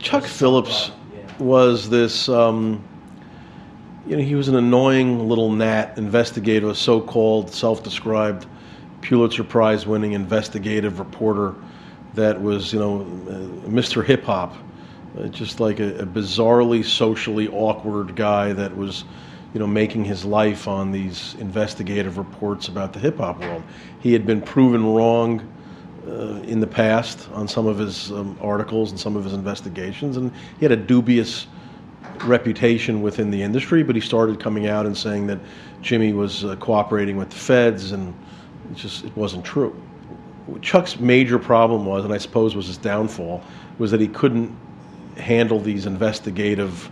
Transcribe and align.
Chuck 0.00 0.24
Philips 0.24 0.90
was 1.38 1.90
this, 1.90 2.28
um, 2.28 2.82
you 4.06 4.16
know, 4.16 4.22
he 4.22 4.34
was 4.34 4.48
an 4.48 4.56
annoying 4.56 5.28
little 5.28 5.50
gnat 5.50 5.98
investigator, 5.98 6.70
a 6.70 6.74
so 6.74 7.00
called 7.00 7.50
self 7.50 7.82
described 7.82 8.46
Pulitzer 9.02 9.44
Prize 9.44 9.86
winning 9.86 10.12
investigative 10.12 10.98
reporter 10.98 11.54
that 12.14 12.40
was, 12.40 12.72
you 12.72 12.78
know, 12.78 13.00
uh, 13.00 13.68
Mr. 13.68 14.04
Hip 14.04 14.24
Hop, 14.24 14.56
uh, 15.18 15.26
just 15.28 15.60
like 15.60 15.80
a, 15.80 15.98
a 15.98 16.06
bizarrely 16.06 16.84
socially 16.84 17.48
awkward 17.48 18.16
guy 18.16 18.52
that 18.54 18.74
was, 18.74 19.04
you 19.52 19.60
know, 19.60 19.66
making 19.66 20.04
his 20.04 20.24
life 20.24 20.66
on 20.66 20.92
these 20.92 21.34
investigative 21.38 22.16
reports 22.16 22.68
about 22.68 22.92
the 22.92 22.98
hip 22.98 23.18
hop 23.18 23.38
world. 23.40 23.62
He 24.00 24.12
had 24.12 24.26
been 24.26 24.40
proven 24.40 24.84
wrong 24.86 25.49
uh, 26.10 26.42
in 26.42 26.60
the 26.60 26.66
past 26.66 27.28
on 27.32 27.46
some 27.46 27.66
of 27.66 27.78
his 27.78 28.10
um, 28.10 28.36
articles 28.40 28.90
and 28.90 28.98
some 28.98 29.16
of 29.16 29.24
his 29.24 29.32
investigations, 29.32 30.16
and 30.16 30.32
he 30.58 30.64
had 30.64 30.72
a 30.72 30.76
dubious 30.76 31.46
reputation 32.24 33.00
within 33.00 33.30
the 33.30 33.42
industry. 33.42 33.82
But 33.82 33.94
he 33.94 34.00
started 34.00 34.40
coming 34.40 34.66
out 34.66 34.86
and 34.86 34.96
saying 34.96 35.26
that 35.28 35.38
Jimmy 35.82 36.12
was 36.12 36.44
uh, 36.44 36.56
cooperating 36.56 37.16
with 37.16 37.30
the 37.30 37.36
feds, 37.36 37.92
and 37.92 38.14
it 38.70 38.76
just 38.76 39.04
it 39.04 39.16
wasn't 39.16 39.44
true. 39.44 39.80
Chuck's 40.62 40.98
major 40.98 41.38
problem 41.38 41.86
was, 41.86 42.04
and 42.04 42.12
I 42.12 42.18
suppose 42.18 42.56
was 42.56 42.66
his 42.66 42.78
downfall, 42.78 43.42
was 43.78 43.90
that 43.92 44.00
he 44.00 44.08
couldn't 44.08 44.54
handle 45.16 45.60
these 45.60 45.86
investigative 45.86 46.90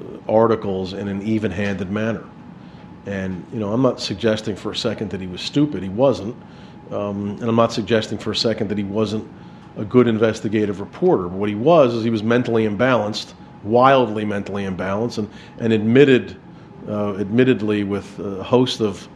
uh, 0.00 0.32
articles 0.32 0.92
in 0.92 1.08
an 1.08 1.22
even-handed 1.22 1.90
manner. 1.90 2.24
And 3.06 3.44
you 3.52 3.58
know, 3.58 3.72
I'm 3.72 3.82
not 3.82 4.00
suggesting 4.00 4.56
for 4.56 4.70
a 4.70 4.76
second 4.76 5.10
that 5.10 5.20
he 5.20 5.26
was 5.26 5.40
stupid. 5.40 5.82
He 5.82 5.88
wasn't. 5.88 6.36
Um, 6.92 7.30
and 7.40 7.44
I'm 7.44 7.56
not 7.56 7.72
suggesting 7.72 8.18
for 8.18 8.30
a 8.30 8.36
second 8.36 8.68
that 8.68 8.78
he 8.78 8.84
wasn't 8.84 9.30
a 9.76 9.84
good 9.84 10.08
investigative 10.08 10.80
reporter. 10.80 11.24
But 11.24 11.38
what 11.38 11.48
he 11.48 11.54
was 11.54 11.94
is 11.94 12.04
he 12.04 12.10
was 12.10 12.22
mentally 12.22 12.66
imbalanced, 12.66 13.34
wildly 13.62 14.24
mentally 14.24 14.64
imbalanced, 14.64 15.18
and, 15.18 15.30
and 15.58 15.72
admitted, 15.72 16.36
uh, 16.88 17.16
admittedly, 17.18 17.84
with 17.84 18.18
a 18.18 18.42
host 18.42 18.80
of, 18.80 19.08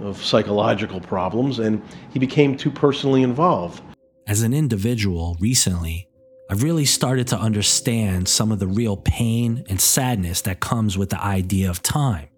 of 0.00 0.22
psychological 0.22 1.00
problems, 1.00 1.58
and 1.58 1.82
he 2.12 2.18
became 2.18 2.56
too 2.56 2.70
personally 2.70 3.22
involved. 3.22 3.82
As 4.26 4.42
an 4.42 4.52
individual, 4.52 5.36
recently, 5.40 6.08
I've 6.50 6.62
really 6.62 6.84
started 6.84 7.26
to 7.28 7.38
understand 7.38 8.28
some 8.28 8.52
of 8.52 8.58
the 8.58 8.66
real 8.66 8.96
pain 8.96 9.64
and 9.68 9.80
sadness 9.80 10.42
that 10.42 10.60
comes 10.60 10.96
with 10.96 11.10
the 11.10 11.22
idea 11.22 11.68
of 11.68 11.82
time. 11.82 12.28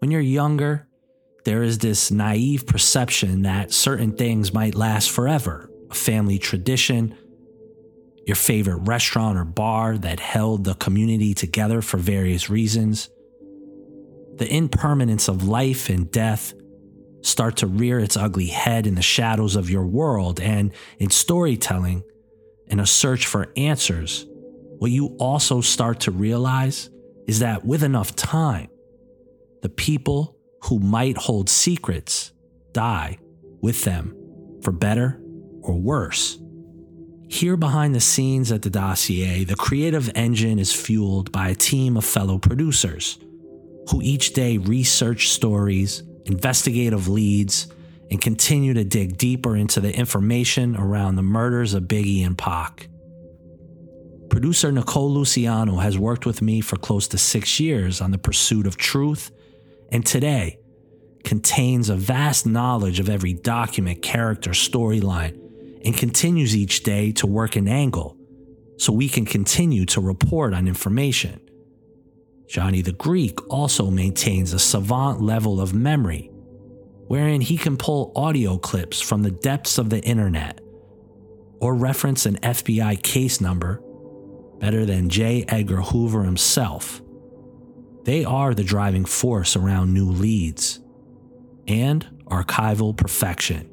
When 0.00 0.10
you're 0.10 0.20
younger, 0.20 0.85
there 1.46 1.62
is 1.62 1.78
this 1.78 2.10
naive 2.10 2.66
perception 2.66 3.42
that 3.42 3.72
certain 3.72 4.16
things 4.16 4.52
might 4.52 4.74
last 4.74 5.12
forever 5.12 5.70
a 5.88 5.94
family 5.94 6.40
tradition, 6.40 7.16
your 8.26 8.34
favorite 8.34 8.78
restaurant 8.78 9.38
or 9.38 9.44
bar 9.44 9.96
that 9.96 10.18
held 10.18 10.64
the 10.64 10.74
community 10.74 11.34
together 11.34 11.80
for 11.80 11.98
various 11.98 12.50
reasons. 12.50 13.08
The 14.34 14.52
impermanence 14.52 15.28
of 15.28 15.46
life 15.46 15.88
and 15.88 16.10
death 16.10 16.52
start 17.22 17.58
to 17.58 17.68
rear 17.68 18.00
its 18.00 18.16
ugly 18.16 18.48
head 18.48 18.84
in 18.84 18.96
the 18.96 19.00
shadows 19.02 19.54
of 19.54 19.70
your 19.70 19.86
world, 19.86 20.40
and 20.40 20.72
in 20.98 21.10
storytelling, 21.10 22.02
in 22.66 22.80
a 22.80 22.86
search 22.86 23.24
for 23.24 23.52
answers, 23.56 24.26
what 24.78 24.90
you 24.90 25.16
also 25.20 25.60
start 25.60 26.00
to 26.00 26.10
realize 26.10 26.90
is 27.28 27.38
that 27.38 27.64
with 27.64 27.84
enough 27.84 28.16
time, 28.16 28.68
the 29.62 29.68
people 29.68 30.35
who 30.66 30.78
might 30.78 31.16
hold 31.16 31.48
secrets 31.48 32.32
die 32.72 33.18
with 33.60 33.84
them, 33.84 34.14
for 34.62 34.72
better 34.72 35.20
or 35.62 35.74
worse. 35.74 36.38
Here 37.28 37.56
behind 37.56 37.94
the 37.94 38.00
scenes 38.00 38.52
at 38.52 38.62
the 38.62 38.70
dossier, 38.70 39.44
the 39.44 39.56
creative 39.56 40.10
engine 40.14 40.58
is 40.58 40.72
fueled 40.72 41.32
by 41.32 41.48
a 41.48 41.54
team 41.54 41.96
of 41.96 42.04
fellow 42.04 42.38
producers 42.38 43.18
who 43.90 44.00
each 44.02 44.32
day 44.32 44.58
research 44.58 45.30
stories, 45.30 46.02
investigative 46.24 47.08
leads, 47.08 47.68
and 48.10 48.20
continue 48.20 48.74
to 48.74 48.84
dig 48.84 49.16
deeper 49.16 49.56
into 49.56 49.80
the 49.80 49.96
information 49.96 50.76
around 50.76 51.16
the 51.16 51.22
murders 51.22 51.74
of 51.74 51.84
Biggie 51.84 52.24
and 52.24 52.36
Pac. 52.36 52.88
Producer 54.30 54.70
Nicole 54.70 55.12
Luciano 55.12 55.76
has 55.76 55.98
worked 55.98 56.26
with 56.26 56.42
me 56.42 56.60
for 56.60 56.76
close 56.76 57.08
to 57.08 57.18
six 57.18 57.58
years 57.58 58.00
on 58.00 58.10
the 58.10 58.18
pursuit 58.18 58.66
of 58.66 58.76
truth 58.76 59.30
and 59.96 60.04
today 60.04 60.58
contains 61.24 61.88
a 61.88 61.96
vast 61.96 62.44
knowledge 62.46 63.00
of 63.00 63.08
every 63.08 63.32
document, 63.32 64.02
character, 64.02 64.50
storyline, 64.50 65.40
and 65.86 65.96
continues 65.96 66.54
each 66.54 66.82
day 66.82 67.12
to 67.12 67.26
work 67.26 67.56
an 67.56 67.66
angle 67.66 68.14
so 68.76 68.92
we 68.92 69.08
can 69.08 69.24
continue 69.24 69.86
to 69.86 69.98
report 69.98 70.52
on 70.52 70.68
information. 70.68 71.40
Johnny 72.46 72.82
the 72.82 72.92
Greek 72.92 73.38
also 73.48 73.90
maintains 73.90 74.52
a 74.52 74.58
savant 74.58 75.22
level 75.22 75.62
of 75.62 75.72
memory, 75.72 76.30
wherein 77.06 77.40
he 77.40 77.56
can 77.56 77.78
pull 77.78 78.12
audio 78.14 78.58
clips 78.58 79.00
from 79.00 79.22
the 79.22 79.30
depths 79.30 79.78
of 79.78 79.88
the 79.88 80.02
internet 80.02 80.60
or 81.58 81.74
reference 81.74 82.26
an 82.26 82.36
FBI 82.40 83.02
case 83.02 83.40
number 83.40 83.82
better 84.58 84.84
than 84.84 85.08
J. 85.08 85.46
Edgar 85.48 85.80
Hoover 85.80 86.22
himself. 86.22 87.00
They 88.06 88.24
are 88.24 88.54
the 88.54 88.62
driving 88.62 89.04
force 89.04 89.56
around 89.56 89.92
new 89.92 90.04
leads 90.08 90.78
and 91.66 92.06
archival 92.26 92.96
perfection. 92.96 93.66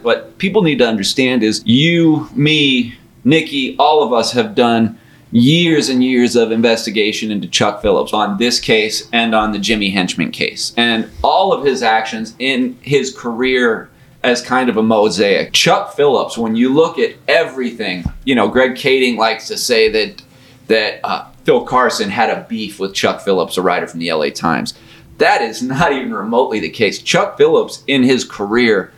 What 0.00 0.38
people 0.38 0.62
need 0.62 0.78
to 0.78 0.88
understand 0.88 1.42
is 1.42 1.62
you, 1.66 2.26
me, 2.34 2.94
Nikki, 3.24 3.76
all 3.76 4.02
of 4.02 4.10
us 4.10 4.32
have 4.32 4.54
done 4.54 4.98
years 5.32 5.90
and 5.90 6.02
years 6.02 6.34
of 6.34 6.50
investigation 6.50 7.30
into 7.30 7.46
Chuck 7.46 7.82
Philips 7.82 8.14
on 8.14 8.38
this 8.38 8.58
case 8.58 9.06
and 9.12 9.34
on 9.34 9.52
the 9.52 9.58
Jimmy 9.58 9.90
Henchman 9.90 10.30
case. 10.30 10.72
And 10.78 11.10
all 11.22 11.52
of 11.52 11.66
his 11.66 11.82
actions 11.82 12.34
in 12.38 12.78
his 12.80 13.14
career 13.14 13.90
as 14.22 14.40
kind 14.40 14.70
of 14.70 14.78
a 14.78 14.82
mosaic. 14.82 15.52
Chuck 15.52 15.92
Philips, 15.92 16.38
when 16.38 16.56
you 16.56 16.72
look 16.72 16.98
at 16.98 17.16
everything, 17.28 18.04
you 18.24 18.34
know, 18.34 18.48
Greg 18.48 18.76
Kading 18.76 19.18
likes 19.18 19.46
to 19.48 19.58
say 19.58 19.90
that 19.90 20.22
that 20.68 21.00
uh, 21.04 21.26
Phil 21.44 21.64
Carson 21.64 22.10
had 22.10 22.30
a 22.30 22.46
beef 22.48 22.80
with 22.80 22.94
Chuck 22.94 23.20
Philips, 23.20 23.56
a 23.56 23.62
writer 23.62 23.86
from 23.86 24.00
the 24.00 24.12
LA 24.12 24.30
Times. 24.30 24.74
That 25.18 25.42
is 25.42 25.62
not 25.62 25.92
even 25.92 26.12
remotely 26.12 26.58
the 26.60 26.70
case. 26.70 27.00
Chuck 27.00 27.36
Philips, 27.36 27.84
in 27.86 28.02
his 28.02 28.24
career, 28.24 28.92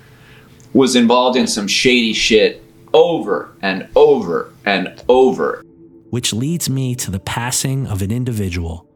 was 0.73 0.97
involved 0.97 1.37
in 1.37 1.47
some 1.47 1.67
shady 1.67 2.13
shit 2.13 2.63
over 2.95 3.53
and 3.63 3.89
over 3.97 4.53
and 4.65 5.03
over. 5.09 5.63
Which 6.11 6.33
leads 6.33 6.71
me 6.71 6.95
to 6.97 7.11
the 7.11 7.21
passing 7.21 7.87
of 7.87 8.01
an 8.01 8.11
individual 8.11 8.89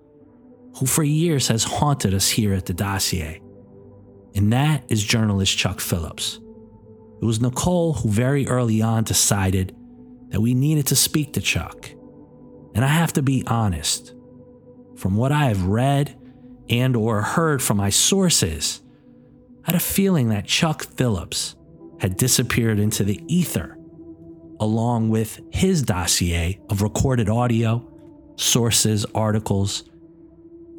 who 0.77 0.87
for 0.87 1.03
years 1.03 1.49
has 1.49 1.65
haunted 1.65 2.15
us 2.15 2.31
here 2.31 2.55
at 2.55 2.67
the 2.67 2.73
dossier. 2.75 3.43
And 4.35 4.53
that 4.53 4.85
is 4.89 5.03
journalist 5.03 5.59
Chuck 5.59 5.81
Philips. 5.81 6.41
It 7.21 7.25
was 7.25 7.41
Nicole 7.41 7.95
who 7.95 8.09
very 8.09 8.47
early 8.47 8.81
on 8.81 9.05
decided 9.05 9.77
that 10.29 10.41
we 10.41 10.55
needed 10.55 10.87
to 10.87 10.97
speak 10.97 11.33
to 11.35 11.41
Chuck. 11.41 11.91
And 12.75 12.85
I 12.85 12.89
have 12.89 13.13
to 13.15 13.23
be 13.23 13.45
honest. 13.47 14.15
From 14.97 15.17
what 15.17 15.33
I 15.33 15.47
have 15.47 15.65
read 15.65 16.17
and 16.69 16.95
or 16.95 17.23
heard 17.23 17.63
from 17.63 17.79
my 17.79 17.91
sources, 17.91 18.83
I 19.65 19.73
had 19.73 19.75
a 19.75 19.81
feeling 19.81 20.29
that 20.29 20.47
Chuck 20.47 20.85
Philips 20.85 21.57
had 22.01 22.17
disappeared 22.17 22.79
into 22.79 23.05
the 23.05 23.21
ether, 23.27 23.77
along 24.59 25.11
with 25.11 25.41
his 25.51 25.83
dossier 25.83 26.61
of 26.71 26.83
recorded 26.83 27.29
audio, 27.29 27.87
sources, 28.37 29.05
articles, 29.15 29.85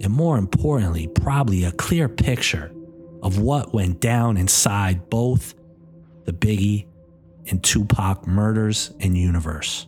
and 0.01 0.11
more 0.11 0.37
importantly, 0.37 1.07
probably 1.07 1.63
a 1.63 1.71
clear 1.71 2.09
picture 2.09 2.71
of 3.21 3.39
what 3.39 3.73
went 3.73 3.99
down 3.99 4.35
inside 4.37 5.09
both 5.09 5.53
the 6.25 6.33
Biggie 6.33 6.87
and 7.47 7.63
Tupac 7.63 8.27
murders 8.27 8.91
and 8.99 9.17
universe. 9.17 9.87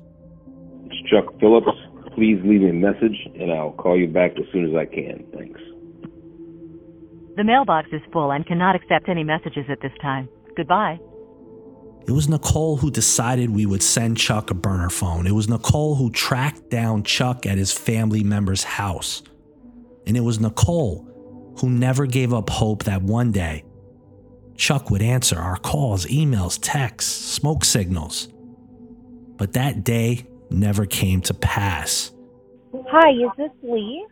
It's 0.85 1.09
Chuck 1.09 1.39
Philips. 1.39 1.69
Please 2.15 2.39
leave 2.43 2.61
me 2.61 2.69
a 2.69 2.73
message 2.73 3.27
and 3.39 3.51
I'll 3.51 3.71
call 3.71 3.97
you 3.97 4.07
back 4.07 4.31
as 4.37 4.45
soon 4.51 4.69
as 4.69 4.75
I 4.75 4.85
can. 4.85 5.25
Thanks. 5.35 5.59
The 7.35 7.43
mailbox 7.43 7.89
is 7.91 8.01
full 8.11 8.31
and 8.31 8.45
cannot 8.45 8.75
accept 8.75 9.09
any 9.09 9.23
messages 9.23 9.65
at 9.69 9.81
this 9.81 9.91
time. 10.01 10.29
Goodbye. 10.55 10.99
It 12.05 12.11
was 12.11 12.29
Nicole 12.29 12.77
who 12.77 12.91
decided 12.91 13.49
we 13.49 13.65
would 13.65 13.81
send 13.81 14.17
Chuck 14.17 14.51
a 14.51 14.53
burner 14.53 14.89
phone. 14.89 15.25
It 15.25 15.31
was 15.31 15.49
Nicole 15.49 15.95
who 15.95 16.11
tracked 16.11 16.69
down 16.69 17.03
Chuck 17.03 17.45
at 17.45 17.57
his 17.57 17.71
family 17.71 18.23
member's 18.23 18.63
house. 18.63 19.23
And 20.05 20.15
it 20.15 20.21
was 20.21 20.39
Nicole 20.39 21.09
who 21.59 21.69
never 21.69 22.05
gave 22.05 22.33
up 22.33 22.49
hope 22.49 22.83
that 22.83 23.01
one 23.01 23.31
day 23.31 23.63
Chuck 24.55 24.91
would 24.91 25.01
answer 25.01 25.39
our 25.39 25.57
calls, 25.57 26.05
emails, 26.05 26.59
texts, 26.61 27.11
smoke 27.11 27.65
signals. 27.65 28.27
But 29.37 29.53
that 29.53 29.83
day 29.83 30.27
never 30.53 30.85
came 30.85 31.21
to 31.21 31.33
pass. 31.33 32.11
Hi, 32.89 33.11
is 33.11 33.31
this 33.37 33.51
Lee? 33.63 34.05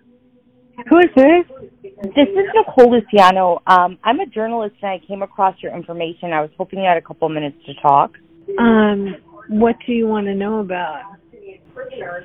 Who 0.89 0.99
is 0.99 1.09
this? 1.15 1.45
This 1.83 2.27
is 2.27 2.45
Nicole 2.55 2.91
Luciano. 2.91 3.61
Um, 3.67 3.97
I'm 4.03 4.19
a 4.19 4.25
journalist 4.25 4.75
and 4.81 4.91
I 4.91 5.05
came 5.05 5.21
across 5.21 5.55
your 5.61 5.75
information. 5.75 6.33
I 6.33 6.41
was 6.41 6.49
hoping 6.57 6.79
you 6.79 6.85
had 6.87 6.97
a 6.97 7.01
couple 7.01 7.29
minutes 7.29 7.57
to 7.65 7.73
talk. 7.81 8.11
Um, 8.57 9.15
what 9.49 9.75
do 9.85 9.93
you 9.93 10.07
want 10.07 10.27
to 10.27 10.35
know 10.35 10.59
about? 10.59 11.03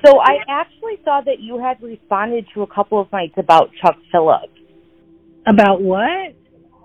So 0.05 0.19
I 0.19 0.37
actually 0.47 0.99
saw 1.03 1.21
that 1.21 1.39
you 1.39 1.59
had 1.59 1.81
responded 1.81 2.45
to 2.53 2.63
a 2.63 2.67
couple 2.67 2.99
of 2.99 3.11
nights 3.11 3.35
about 3.37 3.69
Chuck 3.81 3.95
Philips. 4.11 4.49
About 5.47 5.81
what? 5.81 6.35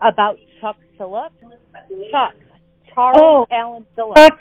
About 0.01 0.39
Chuck 0.61 0.77
Philips? 0.97 1.35
Chuck. 2.11 2.35
Charles 2.95 3.17
oh, 3.17 3.47
Allen 3.51 3.87
Philips. 3.97 4.21
Chuck, 4.21 4.39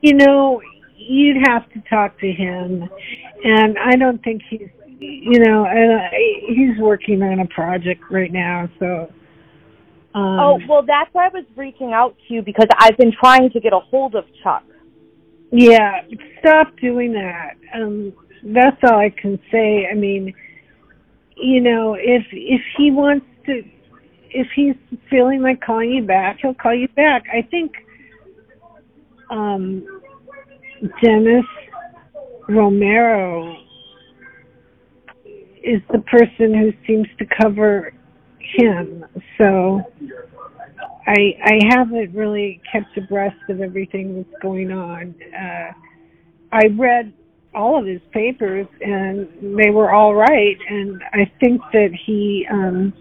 you 0.00 0.14
know, 0.14 0.60
you'd 1.08 1.46
have 1.46 1.70
to 1.72 1.80
talk 1.88 2.18
to 2.20 2.30
him. 2.30 2.88
And 3.44 3.76
I 3.78 3.96
don't 3.96 4.22
think 4.22 4.42
he's, 4.48 4.68
you 4.98 5.40
know, 5.40 5.66
and 5.66 6.00
he's 6.48 6.78
working 6.80 7.22
on 7.22 7.40
a 7.40 7.46
project 7.46 8.02
right 8.10 8.32
now, 8.32 8.68
so. 8.78 9.12
Um, 10.14 10.38
oh, 10.38 10.60
well, 10.68 10.82
that's 10.86 11.12
why 11.12 11.26
I 11.26 11.28
was 11.28 11.44
reaching 11.56 11.92
out 11.92 12.14
to 12.28 12.34
you 12.34 12.42
because 12.42 12.66
I've 12.78 12.96
been 12.98 13.12
trying 13.18 13.50
to 13.50 13.60
get 13.60 13.72
a 13.72 13.80
hold 13.80 14.14
of 14.14 14.24
Chuck. 14.42 14.64
Yeah, 15.50 16.02
stop 16.40 16.76
doing 16.80 17.12
that. 17.14 17.54
Um, 17.74 18.12
that's 18.44 18.76
all 18.84 18.98
I 18.98 19.10
can 19.10 19.38
say. 19.50 19.86
I 19.90 19.94
mean, 19.94 20.34
you 21.36 21.60
know, 21.60 21.94
if 21.94 22.24
if 22.30 22.60
he 22.76 22.90
wants 22.90 23.26
to, 23.46 23.62
if 24.30 24.46
he's 24.54 24.74
feeling 25.08 25.42
like 25.42 25.60
calling 25.60 25.90
you 25.90 26.02
back, 26.04 26.38
he'll 26.42 26.54
call 26.54 26.74
you 26.74 26.88
back. 26.88 27.24
I 27.32 27.42
think 27.42 27.72
um, 29.30 30.01
Dennis 31.02 31.44
Romero 32.48 33.56
is 35.62 35.80
the 35.92 36.00
person 36.10 36.54
who 36.54 36.72
seems 36.86 37.06
to 37.18 37.26
cover 37.40 37.92
him. 38.40 39.04
So 39.38 39.80
I 41.06 41.34
I 41.44 41.58
haven't 41.70 42.14
really 42.14 42.60
kept 42.70 42.96
abreast 42.96 43.36
of 43.48 43.60
everything 43.60 44.16
that's 44.16 44.42
going 44.42 44.72
on. 44.72 45.14
Uh, 45.36 45.72
I 46.52 46.66
read 46.76 47.12
all 47.54 47.78
of 47.78 47.86
his 47.86 48.00
papers 48.12 48.66
and 48.80 49.28
they 49.58 49.70
were 49.70 49.92
all 49.92 50.14
right 50.14 50.56
and 50.68 51.02
I 51.12 51.30
think 51.38 51.60
that 51.72 51.90
he 52.06 52.46
um 52.50 52.94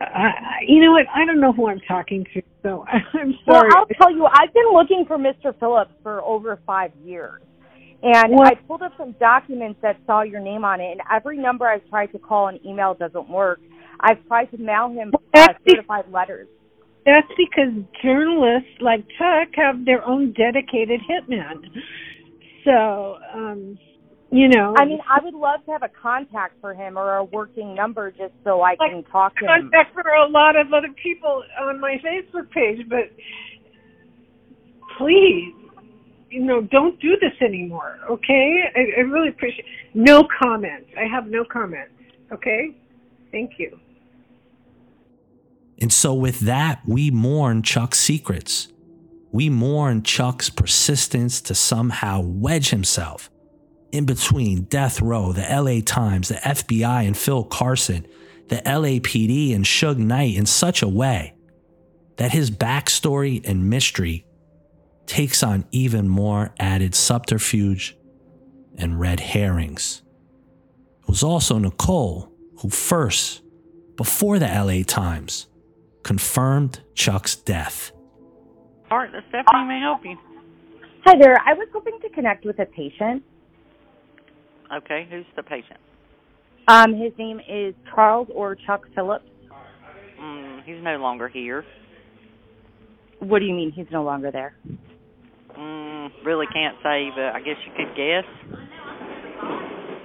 I, 0.00 0.30
you 0.66 0.80
know 0.82 0.92
what 0.92 1.06
I 1.14 1.24
don't 1.24 1.40
know 1.40 1.52
who 1.52 1.68
I'm 1.68 1.80
talking 1.80 2.24
to 2.34 2.42
so 2.62 2.84
I'm 2.92 3.34
sorry. 3.44 3.68
Well, 3.68 3.76
I'll 3.76 3.86
tell 4.00 4.10
you 4.10 4.26
I've 4.26 4.52
been 4.52 4.72
looking 4.72 5.04
for 5.06 5.18
Mr. 5.18 5.58
Philips 5.58 5.92
for 6.02 6.22
over 6.22 6.58
5 6.66 6.92
years. 7.02 7.40
And 8.02 8.32
what? 8.32 8.52
I 8.52 8.54
pulled 8.66 8.82
up 8.82 8.92
some 8.98 9.12
documents 9.18 9.78
that 9.82 9.98
saw 10.06 10.22
your 10.22 10.40
name 10.40 10.64
on 10.64 10.80
it 10.80 10.92
and 10.92 11.00
every 11.12 11.38
number 11.38 11.66
I've 11.66 11.88
tried 11.88 12.08
to 12.08 12.18
call 12.18 12.48
and 12.48 12.58
email 12.64 12.94
doesn't 12.94 13.28
work. 13.28 13.60
I've 14.00 14.24
tried 14.26 14.46
to 14.46 14.58
mail 14.58 14.90
him 14.90 15.12
uh, 15.34 15.48
certified 15.66 16.04
letters. 16.10 16.48
That's 17.06 17.28
because 17.36 17.72
journalists 18.02 18.70
like 18.80 19.04
Chuck 19.18 19.48
have 19.56 19.84
their 19.84 20.04
own 20.04 20.32
dedicated 20.32 21.00
hitman. 21.08 21.62
So, 22.64 23.16
um, 23.34 23.78
you 24.34 24.48
know. 24.48 24.74
I 24.76 24.84
mean, 24.84 24.98
I 25.08 25.22
would 25.22 25.34
love 25.34 25.64
to 25.66 25.70
have 25.70 25.84
a 25.84 25.88
contact 25.88 26.60
for 26.60 26.74
him 26.74 26.98
or 26.98 27.16
a 27.16 27.24
working 27.24 27.72
number 27.72 28.10
just 28.10 28.32
so 28.42 28.62
I 28.62 28.74
like 28.80 28.90
can 28.90 29.04
talk 29.04 29.36
to 29.36 29.44
him. 29.44 29.70
Contact 29.70 29.94
for 29.94 30.02
a 30.02 30.28
lot 30.28 30.56
of 30.56 30.72
other 30.72 30.88
people 31.00 31.44
on 31.60 31.80
my 31.80 32.00
Facebook 32.04 32.50
page, 32.50 32.84
but 32.88 33.12
please, 34.98 35.54
you 36.30 36.42
know, 36.42 36.62
don't 36.62 36.98
do 37.00 37.16
this 37.20 37.32
anymore, 37.40 38.00
okay? 38.10 38.64
I, 38.74 38.98
I 38.98 39.00
really 39.02 39.28
appreciate. 39.28 39.66
No 39.94 40.26
comments. 40.42 40.90
I 40.98 41.06
have 41.06 41.28
no 41.28 41.44
comments. 41.44 41.92
Okay. 42.32 42.74
Thank 43.30 43.52
you. 43.58 43.78
And 45.80 45.92
so, 45.92 46.12
with 46.12 46.40
that, 46.40 46.82
we 46.86 47.10
mourn 47.10 47.62
Chuck's 47.62 47.98
secrets. 47.98 48.68
We 49.30 49.48
mourn 49.48 50.02
Chuck's 50.02 50.50
persistence 50.50 51.40
to 51.42 51.54
somehow 51.54 52.20
wedge 52.20 52.70
himself 52.70 53.30
in 53.94 54.04
between 54.06 54.64
death 54.64 55.00
row, 55.00 55.32
the 55.32 55.42
LA 55.42 55.80
Times, 55.80 56.28
the 56.28 56.34
FBI, 56.34 57.06
and 57.06 57.16
Phil 57.16 57.44
Carson, 57.44 58.04
the 58.48 58.56
LAPD, 58.56 59.54
and 59.54 59.64
Suge 59.64 59.98
Knight 59.98 60.34
in 60.34 60.46
such 60.46 60.82
a 60.82 60.88
way 60.88 61.34
that 62.16 62.32
his 62.32 62.50
backstory 62.50 63.40
and 63.48 63.70
mystery 63.70 64.26
takes 65.06 65.44
on 65.44 65.64
even 65.70 66.08
more 66.08 66.52
added 66.58 66.94
subterfuge 66.94 67.96
and 68.76 68.98
red 68.98 69.20
herrings. 69.20 70.02
It 71.02 71.08
was 71.08 71.22
also 71.22 71.58
Nicole 71.58 72.32
who 72.58 72.70
first, 72.70 73.42
before 73.96 74.40
the 74.40 74.46
LA 74.46 74.82
Times, 74.84 75.46
confirmed 76.02 76.80
Chuck's 76.94 77.36
death. 77.36 77.92
Art, 78.90 79.10
Stephanie 79.28 79.64
may 79.68 79.80
help 79.80 80.04
you. 80.04 80.16
Hi 81.04 81.16
there. 81.16 81.36
I 81.46 81.52
was 81.54 81.68
hoping 81.72 81.98
to 82.02 82.08
connect 82.08 82.44
with 82.44 82.58
a 82.58 82.66
patient. 82.66 83.22
Okay, 84.72 85.06
who's 85.10 85.26
the 85.36 85.42
patient? 85.42 85.78
Um, 86.68 86.94
his 86.94 87.12
name 87.18 87.40
is 87.48 87.74
Charles 87.94 88.28
or 88.34 88.56
Chuck 88.66 88.82
Philips. 88.94 89.24
Mm, 90.20 90.64
he's 90.64 90.82
no 90.82 90.96
longer 90.96 91.28
here. 91.28 91.64
What 93.20 93.40
do 93.40 93.44
you 93.44 93.54
mean 93.54 93.72
he's 93.72 93.86
no 93.90 94.02
longer 94.02 94.30
there? 94.30 94.54
Mm, 95.58 96.08
really 96.24 96.46
can't 96.52 96.76
say, 96.82 97.10
but 97.14 97.34
I 97.34 97.40
guess 97.40 97.56
you 97.66 97.72
could 97.76 97.96
guess. 97.96 98.24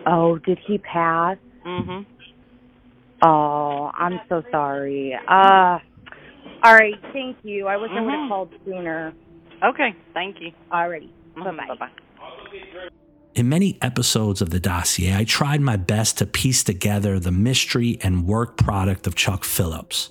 Oh, 0.05 0.37
did 0.45 0.59
he 0.67 0.77
pass? 0.77 1.37
Mhm. 1.65 2.05
Oh, 3.23 3.91
I'm 3.93 4.19
so 4.29 4.43
sorry. 4.51 5.15
Uh 5.27 5.79
all 6.61 6.73
right, 6.73 6.95
thank 7.13 7.37
you. 7.43 7.67
I 7.67 7.77
wish 7.77 7.89
mm-hmm. 7.89 7.99
I 7.99 8.05
would 8.05 8.13
have 8.13 8.29
called 8.29 8.49
sooner. 8.65 9.13
Okay, 9.63 9.95
thank 10.13 10.37
you. 10.41 10.51
Alrighty. 10.71 11.09
Mm-hmm. 11.37 11.43
Bye 11.43 11.75
bye. 11.79 11.89
In 13.35 13.47
many 13.47 13.77
episodes 13.81 14.41
of 14.41 14.49
the 14.49 14.59
dossier, 14.59 15.15
I 15.15 15.23
tried 15.23 15.61
my 15.61 15.77
best 15.77 16.17
to 16.17 16.25
piece 16.25 16.63
together 16.63 17.19
the 17.19 17.31
mystery 17.31 17.99
and 18.01 18.25
work 18.25 18.57
product 18.57 19.05
of 19.05 19.15
Chuck 19.15 19.43
Philips. 19.43 20.09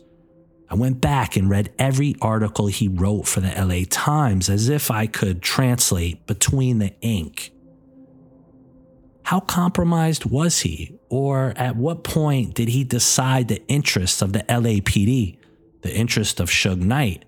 I 0.70 0.74
went 0.74 1.00
back 1.00 1.36
and 1.36 1.50
read 1.50 1.72
every 1.78 2.14
article 2.20 2.66
he 2.66 2.88
wrote 2.88 3.26
for 3.26 3.40
the 3.40 3.52
LA 3.56 3.84
Times 3.88 4.48
as 4.48 4.68
if 4.68 4.90
I 4.90 5.06
could 5.06 5.42
translate 5.42 6.26
between 6.26 6.78
the 6.78 6.94
ink. 7.00 7.52
How 9.24 9.40
compromised 9.40 10.24
was 10.24 10.60
he? 10.60 10.98
Or 11.08 11.52
at 11.56 11.76
what 11.76 12.04
point 12.04 12.54
did 12.54 12.68
he 12.68 12.84
decide 12.84 13.48
the 13.48 13.66
interests 13.66 14.22
of 14.22 14.32
the 14.32 14.44
LAPD, 14.48 15.38
the 15.82 15.94
interests 15.94 16.38
of 16.38 16.50
Suge 16.50 16.80
Knight, 16.80 17.24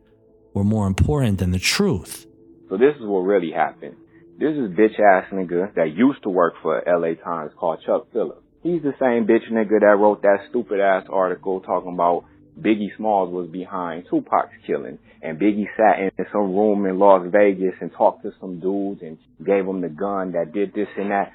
were 0.55 0.65
more 0.65 0.87
important 0.87 1.39
than 1.39 1.51
the 1.51 1.59
truth? 1.59 2.27
So 2.69 2.77
this 2.77 2.95
is 2.97 3.03
what 3.03 3.21
really 3.21 3.51
happened. 3.51 3.97
This 4.41 4.57
is 4.57 4.71
bitch 4.71 4.99
ass 4.99 5.27
nigga 5.35 5.75
that 5.75 5.95
used 5.95 6.23
to 6.23 6.31
work 6.31 6.55
for 6.63 6.83
LA 6.87 7.13
Times 7.23 7.53
called 7.59 7.81
Chuck 7.85 8.07
Philips. 8.11 8.41
He's 8.63 8.81
the 8.81 8.95
same 8.99 9.27
bitch 9.27 9.53
nigga 9.53 9.81
that 9.81 9.99
wrote 10.01 10.23
that 10.23 10.39
stupid 10.49 10.81
ass 10.81 11.05
article 11.11 11.61
talking 11.61 11.93
about 11.93 12.25
Biggie 12.59 12.97
Smalls 12.97 13.31
was 13.31 13.51
behind 13.51 14.07
Tupac's 14.11 14.55
killing. 14.67 14.99
And 15.21 15.39
Biggie 15.39 15.67
sat 15.77 16.01
in 16.01 16.11
some 16.33 16.57
room 16.57 16.87
in 16.87 16.99
Las 16.99 17.27
Vegas 17.31 17.75
and 17.83 17.93
talked 17.93 18.23
to 18.23 18.33
some 18.41 18.61
dudes 18.61 19.03
and 19.03 19.19
gave 19.45 19.67
them 19.67 19.83
the 19.83 19.91
gun 19.91 20.33
that 20.33 20.55
did 20.55 20.73
this 20.73 20.89
and 20.97 21.11
that. 21.11 21.33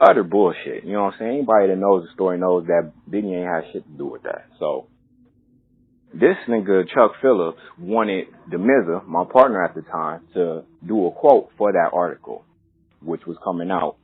utter 0.00 0.22
bullshit. 0.22 0.84
You 0.84 0.92
know 0.92 1.04
what 1.04 1.14
I'm 1.14 1.18
saying? 1.18 1.32
Anybody 1.32 1.68
that 1.68 1.78
knows 1.78 2.04
the 2.04 2.12
story 2.14 2.38
knows 2.38 2.66
that 2.66 2.92
Biggie 3.10 3.36
ain't 3.36 3.48
had 3.48 3.72
shit 3.72 3.84
to 3.84 3.98
do 3.98 4.06
with 4.06 4.24
that. 4.24 4.46
So 4.58 4.86
this 6.12 6.36
nigga 6.48 6.84
Chuck 6.88 7.12
Philips 7.20 7.60
wanted 7.78 8.26
the 8.50 8.56
Mizza, 8.56 9.06
my 9.06 9.24
partner 9.30 9.62
at 9.64 9.74
the 9.74 9.82
time, 9.82 10.26
to 10.34 10.62
do 10.86 11.06
a 11.06 11.10
quote 11.12 11.50
for 11.58 11.72
that 11.72 11.90
article, 11.92 12.44
which 13.02 13.26
was 13.26 13.36
coming 13.44 13.70
out, 13.70 13.96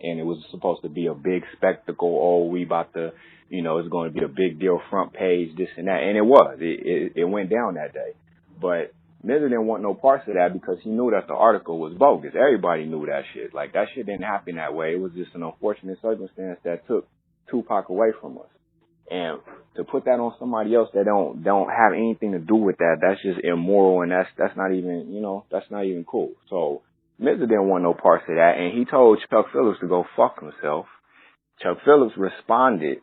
and 0.00 0.20
it 0.20 0.24
was 0.24 0.38
supposed 0.50 0.82
to 0.82 0.88
be 0.88 1.06
a 1.06 1.14
big 1.14 1.42
spectacle. 1.56 2.18
Oh, 2.20 2.46
we 2.46 2.64
about 2.64 2.92
to, 2.94 3.12
you 3.48 3.62
know, 3.62 3.78
it's 3.78 3.88
going 3.88 4.12
to 4.12 4.18
be 4.18 4.24
a 4.24 4.28
big 4.28 4.60
deal, 4.60 4.80
front 4.88 5.12
page, 5.12 5.56
this 5.56 5.68
and 5.76 5.88
that, 5.88 6.02
and 6.02 6.16
it 6.16 6.24
was. 6.24 6.58
It 6.60 6.86
it, 6.86 7.12
it 7.16 7.24
went 7.24 7.50
down 7.50 7.74
that 7.74 7.92
day, 7.92 8.12
but 8.60 8.94
Mizza 9.24 9.48
didn't 9.48 9.66
want 9.66 9.82
no 9.82 9.94
parts 9.94 10.26
of 10.28 10.34
that 10.34 10.52
because 10.52 10.78
he 10.82 10.90
knew 10.90 11.10
that 11.10 11.28
the 11.28 11.34
article 11.34 11.78
was 11.78 11.94
bogus. 11.94 12.34
Everybody 12.34 12.86
knew 12.86 13.06
that 13.06 13.22
shit. 13.34 13.54
Like 13.54 13.72
that 13.72 13.86
shit 13.94 14.06
didn't 14.06 14.22
happen 14.22 14.56
that 14.56 14.74
way. 14.74 14.94
It 14.94 15.00
was 15.00 15.12
just 15.12 15.34
an 15.34 15.42
unfortunate 15.42 15.98
circumstance 16.02 16.58
that 16.64 16.86
took 16.88 17.06
Tupac 17.50 17.88
away 17.88 18.08
from 18.20 18.38
us. 18.38 18.46
And 19.10 19.40
to 19.76 19.84
put 19.84 20.04
that 20.04 20.20
on 20.20 20.34
somebody 20.38 20.74
else 20.74 20.88
that 20.94 21.04
don't 21.04 21.42
don't 21.42 21.68
have 21.68 21.92
anything 21.92 22.32
to 22.32 22.38
do 22.38 22.56
with 22.56 22.78
that, 22.78 22.98
that's 23.00 23.22
just 23.22 23.44
immoral 23.44 24.02
and 24.02 24.12
that's 24.12 24.28
that's 24.38 24.56
not 24.56 24.72
even 24.72 25.12
you 25.12 25.20
know, 25.20 25.44
that's 25.50 25.70
not 25.70 25.84
even 25.84 26.04
cool. 26.04 26.32
So 26.48 26.82
Mizza 27.20 27.40
didn't 27.40 27.68
want 27.68 27.82
no 27.84 27.94
parts 27.94 28.24
of 28.28 28.36
that 28.36 28.54
and 28.58 28.76
he 28.76 28.84
told 28.84 29.18
Chuck 29.30 29.46
Philips 29.52 29.80
to 29.80 29.88
go 29.88 30.04
fuck 30.16 30.40
himself. 30.40 30.86
Chuck 31.60 31.78
Philips 31.84 32.14
responded 32.16 32.98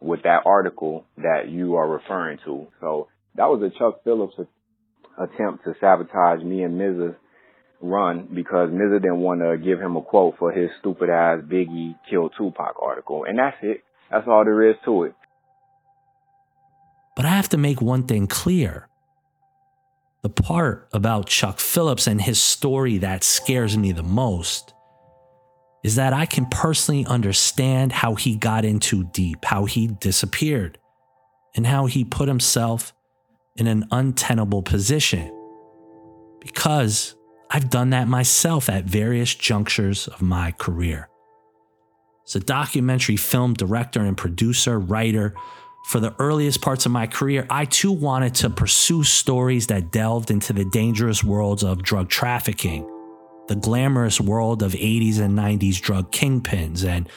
with 0.00 0.22
that 0.22 0.42
article 0.44 1.04
that 1.16 1.48
you 1.48 1.76
are 1.76 1.88
referring 1.88 2.38
to. 2.44 2.66
So 2.80 3.08
that 3.36 3.46
was 3.46 3.62
a 3.62 3.76
Chuck 3.78 4.04
Philips 4.04 4.34
attempt 5.18 5.64
to 5.64 5.74
sabotage 5.80 6.42
me 6.42 6.62
and 6.62 6.78
Mizza's 6.80 7.16
run 7.80 8.28
because 8.34 8.70
Mizza 8.70 9.00
didn't 9.00 9.20
want 9.20 9.40
to 9.40 9.56
give 9.56 9.80
him 9.80 9.96
a 9.96 10.02
quote 10.02 10.34
for 10.38 10.52
his 10.52 10.70
stupid 10.80 11.10
ass 11.10 11.40
Biggie 11.40 11.94
killed 12.08 12.32
Tupac 12.36 12.76
article. 12.82 13.24
And 13.24 13.38
that's 13.38 13.56
it. 13.62 13.82
That's 14.10 14.26
all 14.28 14.44
there 14.44 14.70
is 14.70 14.76
to 14.84 15.04
it. 15.04 15.14
But 17.16 17.24
I 17.24 17.30
have 17.30 17.48
to 17.48 17.56
make 17.56 17.80
one 17.80 18.04
thing 18.04 18.26
clear. 18.26 18.88
The 20.22 20.28
part 20.28 20.88
about 20.92 21.26
Chuck 21.26 21.58
Philips 21.58 22.06
and 22.06 22.20
his 22.20 22.40
story 22.40 22.98
that 22.98 23.24
scares 23.24 23.76
me 23.76 23.92
the 23.92 24.02
most 24.02 24.74
is 25.82 25.94
that 25.96 26.12
I 26.12 26.26
can 26.26 26.46
personally 26.46 27.06
understand 27.06 27.92
how 27.92 28.16
he 28.16 28.36
got 28.36 28.64
in 28.64 28.80
too 28.80 29.04
deep, 29.12 29.44
how 29.44 29.64
he 29.66 29.86
disappeared, 29.86 30.78
and 31.54 31.66
how 31.66 31.86
he 31.86 32.04
put 32.04 32.28
himself 32.28 32.92
in 33.56 33.66
an 33.66 33.86
untenable 33.90 34.62
position. 34.62 35.32
Because 36.40 37.14
I've 37.50 37.70
done 37.70 37.90
that 37.90 38.08
myself 38.08 38.68
at 38.68 38.84
various 38.84 39.34
junctures 39.34 40.08
of 40.08 40.20
my 40.20 40.50
career. 40.52 41.08
As 42.26 42.34
a 42.34 42.40
documentary 42.40 43.16
film 43.16 43.54
director 43.54 44.00
and 44.00 44.16
producer, 44.16 44.80
writer, 44.80 45.34
for 45.86 46.00
the 46.00 46.12
earliest 46.18 46.62
parts 46.62 46.84
of 46.84 46.90
my 46.90 47.06
career, 47.06 47.46
I 47.48 47.64
too 47.64 47.92
wanted 47.92 48.34
to 48.36 48.50
pursue 48.50 49.04
stories 49.04 49.68
that 49.68 49.92
delved 49.92 50.32
into 50.32 50.52
the 50.52 50.64
dangerous 50.64 51.22
worlds 51.22 51.62
of 51.62 51.80
drug 51.80 52.08
trafficking, 52.08 52.90
the 53.46 53.54
glamorous 53.54 54.20
world 54.20 54.64
of 54.64 54.72
80s 54.72 55.20
and 55.20 55.38
90s 55.38 55.80
drug 55.80 56.10
kingpins, 56.10 56.84
and 56.84 57.08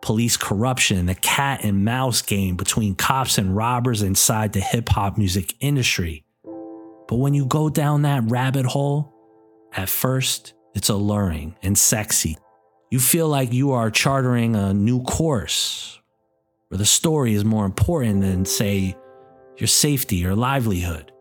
police 0.00 0.36
corruption, 0.36 1.06
the 1.06 1.16
cat 1.16 1.64
and 1.64 1.84
mouse 1.84 2.22
game 2.22 2.54
between 2.54 2.94
cops 2.94 3.36
and 3.36 3.56
robbers 3.56 4.00
inside 4.00 4.52
the 4.52 4.60
hip 4.60 4.88
hop 4.90 5.18
music 5.18 5.56
industry. 5.58 6.22
But 6.44 7.16
when 7.16 7.34
you 7.34 7.46
go 7.46 7.68
down 7.68 8.02
that 8.02 8.22
rabbit 8.30 8.64
hole, 8.64 9.12
at 9.72 9.88
first, 9.88 10.54
it's 10.72 10.88
alluring 10.88 11.56
and 11.64 11.76
sexy. 11.76 12.38
You 12.92 13.00
feel 13.00 13.26
like 13.26 13.52
you 13.52 13.72
are 13.72 13.90
chartering 13.90 14.54
a 14.54 14.72
new 14.72 15.02
course 15.02 15.97
where 16.68 16.78
the 16.78 16.84
story 16.84 17.34
is 17.34 17.44
more 17.44 17.64
important 17.64 18.20
than, 18.20 18.44
say, 18.44 18.96
your 19.56 19.66
safety 19.66 20.24
or 20.26 20.34
livelihood. 20.34 21.12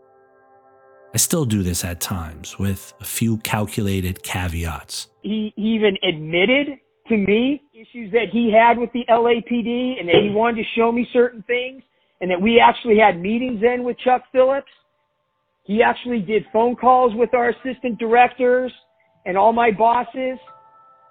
I 1.13 1.17
still 1.17 1.45
do 1.45 1.63
this 1.63 1.83
at 1.83 2.01
times 2.01 2.59
with 2.59 2.93
a 2.99 3.05
few 3.05 3.37
calculated 3.37 4.23
caveats. 4.23 5.07
He, 5.21 5.53
even 5.55 5.97
admitted 6.03 6.77
to 7.07 7.17
me 7.17 7.63
issues 7.73 8.11
that 8.11 8.27
he 8.31 8.51
had 8.51 8.77
with 8.77 8.91
the 8.91 9.05
LAPD 9.09 9.99
and 9.99 10.09
that 10.09 10.21
he 10.21 10.29
wanted 10.29 10.57
to 10.57 10.69
show 10.75 10.91
me 10.91 11.07
certain 11.13 11.43
things 11.43 11.81
and 12.19 12.29
that 12.29 12.41
we 12.41 12.59
actually 12.59 12.97
had 12.97 13.19
meetings 13.19 13.63
in 13.63 13.83
with 13.83 13.97
Chuck 13.99 14.23
Philips. 14.31 14.67
He 15.63 15.81
actually 15.81 16.19
did 16.19 16.45
phone 16.51 16.75
calls 16.75 17.13
with 17.15 17.33
our 17.33 17.49
assistant 17.49 17.97
directors 17.99 18.71
and 19.25 19.37
all 19.37 19.53
my 19.53 19.71
bosses 19.71 20.37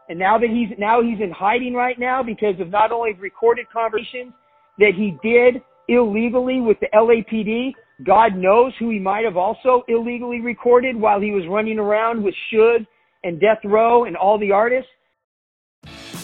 and 0.09 0.19
now 0.19 0.39
that 0.39 0.49
he's 0.51 0.69
now 0.79 1.03
he's 1.03 1.21
in 1.21 1.31
hiding 1.31 1.75
right 1.75 1.99
now 1.99 2.23
because 2.23 2.59
of 2.61 2.69
not 2.69 2.93
only 2.93 3.13
recorded 3.15 3.67
conversations 3.73 4.33
that 4.79 4.93
he 4.95 5.17
did 5.23 5.63
illegally 5.89 6.61
with 6.61 6.79
the 6.81 6.89
LAPD, 6.95 7.73
God 8.05 8.37
knows 8.37 8.73
who 8.79 8.91
he 8.91 8.99
might 8.99 9.25
have 9.25 9.37
also 9.37 9.85
illegally 9.89 10.41
recorded 10.41 10.97
while 10.97 11.21
he 11.21 11.31
was 11.31 11.45
running 11.49 11.79
around 11.79 12.23
with 12.23 12.35
Suge 12.53 12.87
and 13.25 13.41
Death 13.41 13.59
Row 13.65 14.05
and 14.05 14.17
all 14.17 14.39
the 14.39 14.53
artists. 14.53 14.91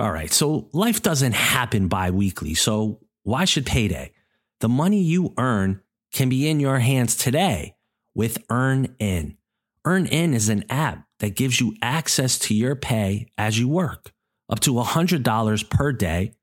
All 0.00 0.12
right, 0.12 0.32
so 0.32 0.68
life 0.72 1.02
doesn't 1.02 1.34
happen 1.34 1.88
bi 1.88 2.12
weekly, 2.12 2.54
so 2.54 3.00
why 3.24 3.44
should 3.44 3.66
payday? 3.66 4.12
The 4.60 4.68
money 4.68 5.02
you 5.02 5.34
earn 5.36 5.82
can 6.12 6.28
be 6.28 6.48
in 6.48 6.60
your 6.60 6.78
hands 6.78 7.16
today 7.16 7.74
with 8.14 8.46
EarnIn. 8.48 9.38
EarnIn 9.84 10.34
is 10.34 10.48
an 10.48 10.62
app 10.70 11.04
that 11.18 11.34
gives 11.34 11.60
you 11.60 11.74
access 11.82 12.38
to 12.38 12.54
your 12.54 12.76
pay 12.76 13.26
as 13.36 13.58
you 13.58 13.66
work, 13.68 14.12
up 14.48 14.60
to 14.60 14.74
$100 14.74 15.70
per 15.70 15.92
day 15.92 16.34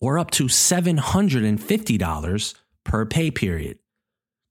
or 0.00 0.16
up 0.18 0.30
to 0.32 0.44
$750 0.44 2.54
per 2.84 3.06
pay 3.06 3.30
period. 3.32 3.78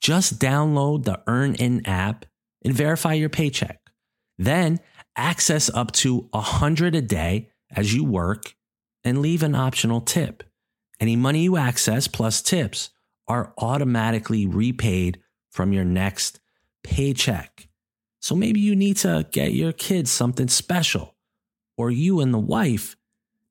Just 0.02 0.40
download 0.40 1.06
the 1.06 1.22
EarnIn 1.28 1.88
app 1.88 2.26
and 2.66 2.74
verify 2.74 3.14
your 3.14 3.30
paycheck. 3.30 3.80
Then 4.38 4.82
access 5.16 5.70
up 5.70 5.94
to 5.94 6.28
100 6.32 6.96
a 6.96 7.02
day 7.02 7.52
as 7.76 7.94
you 7.94 8.04
work 8.04 8.56
and 9.04 9.20
leave 9.22 9.44
an 9.44 9.56
optional 9.56 10.02
tip. 10.02 10.44
Any 11.00 11.16
money 11.16 11.44
you 11.44 11.58
access 11.58 12.08
plus 12.08 12.42
tips 12.42 12.90
are 13.28 13.54
automatically 13.58 14.46
repaid 14.46 15.20
from 15.52 15.74
your 15.74 15.86
next 15.86 16.40
paycheck. 16.84 17.68
So 18.20 18.36
maybe 18.36 18.60
you 18.60 18.76
need 18.76 18.98
to 18.98 19.28
get 19.32 19.54
your 19.54 19.74
kids 19.74 20.12
something 20.12 20.48
special, 20.48 21.16
or 21.78 21.92
you 21.92 22.22
and 22.22 22.34
the 22.34 22.40
wife 22.40 22.96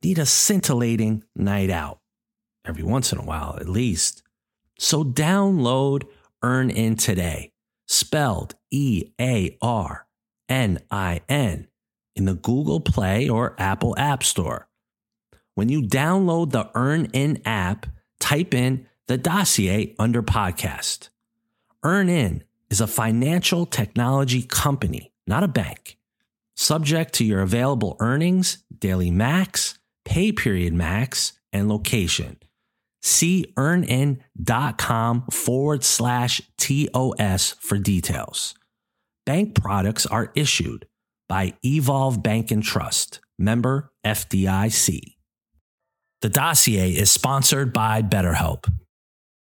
need 0.02 0.19
a 0.19 0.26
scintillating 0.26 1.25
night 1.37 1.71
out 1.71 2.00
every 2.64 2.83
once 2.83 3.12
in 3.12 3.19
a 3.19 3.25
while, 3.25 3.57
at 3.61 3.69
least. 3.69 4.23
So 4.79 5.05
download 5.05 6.05
EarnIn 6.43 6.99
today, 6.99 7.52
spelled 7.87 8.55
E 8.71 9.11
A 9.21 9.57
R 9.61 10.07
N 10.49 10.81
I 10.91 11.21
N 11.29 11.69
in 12.16 12.25
the 12.25 12.35
Google 12.35 12.81
Play 12.81 13.28
or 13.28 13.54
Apple 13.59 13.95
App 13.99 14.23
Store. 14.23 14.69
When 15.54 15.69
you 15.69 15.83
download 15.83 16.50
the 16.50 16.64
EarnIn 16.75 17.42
app, 17.45 17.87
type 18.21 18.54
in 18.54 18.87
the 19.07 19.19
dossier 19.19 19.95
under 19.99 20.23
podcast. 20.23 21.09
EarnIn 21.85 22.42
is 22.71 22.81
a 22.81 22.87
financial 22.87 23.66
technology 23.66 24.42
company, 24.42 25.12
not 25.26 25.42
a 25.42 25.49
bank. 25.49 25.99
Subject 26.57 27.12
to 27.14 27.25
your 27.25 27.42
available 27.42 27.97
earnings, 28.00 28.64
daily 28.78 29.11
max, 29.11 29.78
pay 30.04 30.33
period 30.33 30.73
max, 30.73 31.33
and 31.52 31.69
location. 31.69 32.38
See 33.02 33.52
earnin.com 33.57 35.26
forward 35.31 35.83
slash 35.83 36.40
TOS 36.57 37.57
for 37.61 37.78
details. 37.78 38.54
Bank 39.26 39.61
products 39.61 40.07
are 40.07 40.33
issued 40.35 40.87
by 41.33 41.55
Evolve 41.65 42.23
Bank 42.23 42.51
and 42.51 42.62
Trust, 42.62 43.21
member 43.39 43.91
FDIC. 44.05 45.15
The 46.21 46.29
dossier 46.29 46.91
is 46.91 47.11
sponsored 47.11 47.73
by 47.73 48.03
BetterHelp. 48.03 48.71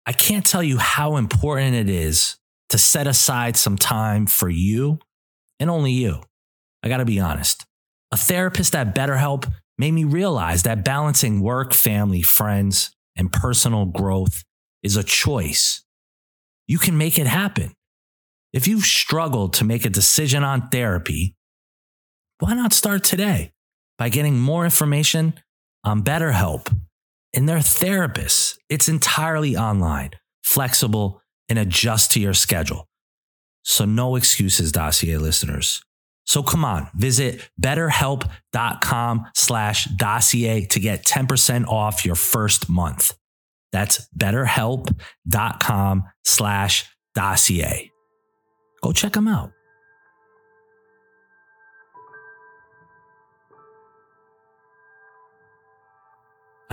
I 0.06 0.12
can't 0.12 0.46
tell 0.46 0.62
you 0.62 0.78
how 0.78 1.16
important 1.16 1.76
it 1.76 1.90
is 1.90 2.38
to 2.70 2.78
set 2.78 3.06
aside 3.06 3.58
some 3.58 3.76
time 3.76 4.24
for 4.24 4.48
you 4.48 4.98
and 5.60 5.68
only 5.68 5.92
you. 5.92 6.22
I 6.82 6.88
got 6.88 6.98
to 6.98 7.04
be 7.04 7.20
honest. 7.20 7.66
A 8.12 8.16
therapist 8.16 8.74
at 8.74 8.94
BetterHelp 8.94 9.52
made 9.76 9.92
me 9.92 10.04
realize 10.04 10.62
that 10.62 10.86
balancing 10.86 11.42
work, 11.42 11.74
family, 11.74 12.22
friends, 12.22 12.96
and 13.14 13.30
personal 13.30 13.84
growth 13.84 14.42
is 14.82 14.96
a 14.96 15.04
choice. 15.04 15.84
You 16.66 16.78
can 16.78 16.96
make 16.96 17.18
it 17.18 17.26
happen. 17.26 17.74
If 18.54 18.66
you've 18.66 18.84
struggled 18.84 19.52
to 19.54 19.66
make 19.66 19.84
a 19.84 19.90
decision 19.90 20.42
on 20.42 20.70
therapy, 20.70 21.36
why 22.44 22.52
not 22.52 22.74
start 22.74 23.02
today 23.04 23.52
by 23.96 24.10
getting 24.10 24.38
more 24.38 24.66
information 24.66 25.32
on 25.82 26.02
BetterHelp 26.02 26.70
and 27.32 27.48
their 27.48 27.60
therapists? 27.60 28.58
It's 28.68 28.86
entirely 28.86 29.56
online, 29.56 30.10
flexible, 30.42 31.22
and 31.48 31.58
adjust 31.58 32.10
to 32.12 32.20
your 32.20 32.34
schedule. 32.34 32.86
So, 33.62 33.86
no 33.86 34.16
excuses, 34.16 34.72
dossier 34.72 35.16
listeners. 35.16 35.82
So 36.26 36.42
come 36.42 36.66
on, 36.66 36.90
visit 36.94 37.48
betterhelp.com 37.60 39.26
slash 39.34 39.84
dossier 39.84 40.66
to 40.66 40.80
get 40.80 41.06
10% 41.06 41.66
off 41.66 42.04
your 42.04 42.14
first 42.14 42.68
month. 42.68 43.16
That's 43.72 44.06
betterhelp.com 44.18 46.04
slash 46.24 46.90
dossier. 47.14 47.90
Go 48.82 48.92
check 48.92 49.12
them 49.14 49.28
out. 49.28 49.52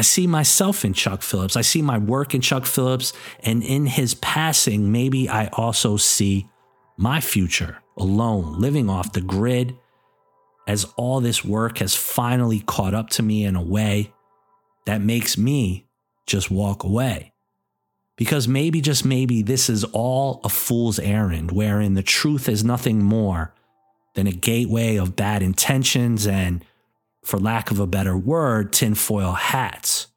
I 0.02 0.04
see 0.04 0.26
myself 0.26 0.84
in 0.84 0.94
Chuck 0.94 1.22
Philips. 1.22 1.56
I 1.56 1.62
see 1.62 1.84
my 1.84 2.00
work 2.00 2.34
in 2.34 2.42
Chuck 2.42 2.66
Philips. 2.66 3.14
And 3.42 3.62
in 3.62 3.86
his 3.86 4.16
passing, 4.16 4.92
maybe 4.92 5.30
I 5.30 5.46
also 5.54 5.96
see 5.96 6.50
my 6.98 7.22
future 7.22 7.78
alone, 7.96 8.60
living 8.60 8.90
off 8.90 9.14
the 9.14 9.22
grid, 9.22 9.78
as 10.68 10.86
all 10.98 11.22
this 11.22 11.46
work 11.46 11.78
has 11.78 11.96
finally 11.96 12.62
caught 12.62 12.96
up 12.96 13.12
to 13.12 13.22
me 13.22 13.46
in 13.46 13.56
a 13.56 13.62
way 13.62 14.12
that 14.88 15.02
makes 15.02 15.38
me 15.38 15.86
just 16.26 16.50
walk 16.50 16.84
away. 16.84 17.32
Because 18.18 18.48
maybe, 18.48 18.82
just 18.82 19.06
maybe, 19.06 19.44
this 19.44 19.70
is 19.70 19.84
all 19.84 20.42
a 20.44 20.50
fool's 20.50 20.98
errand, 20.98 21.52
wherein 21.52 21.94
the 21.94 22.02
truth 22.02 22.50
is 22.50 22.64
nothing 22.64 23.04
more 23.04 23.54
than 24.16 24.26
a 24.26 24.32
gateway 24.32 24.96
of 24.96 25.16
bad 25.16 25.44
intentions 25.44 26.26
and, 26.26 26.66
for 27.24 27.40
lack 27.40 27.72
of 27.72 27.80
a 27.80 27.88
better 27.88 28.18
word, 28.18 28.74
tinfoil 28.74 29.34
hats. 29.34 30.08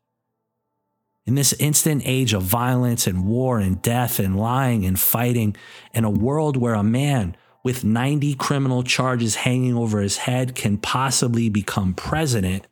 In 1.26 1.34
this 1.34 1.54
instant 1.54 2.02
age 2.04 2.34
of 2.34 2.42
violence 2.42 3.06
and 3.06 3.26
war 3.26 3.58
and 3.58 3.80
death 3.80 4.18
and 4.18 4.38
lying 4.38 4.84
and 4.84 4.99
fighting, 4.99 5.56
in 5.92 6.04
a 6.04 6.11
world 6.11 6.56
where 6.56 6.75
a 6.75 6.82
man 6.82 7.37
with 7.62 7.82
90 7.82 8.34
criminal 8.34 8.82
charges 8.82 9.37
hanging 9.37 9.75
over 9.75 10.00
his 10.00 10.18
head 10.18 10.54
can 10.54 10.76
possibly 10.76 11.49
become 11.49 11.94
president, 11.94 12.66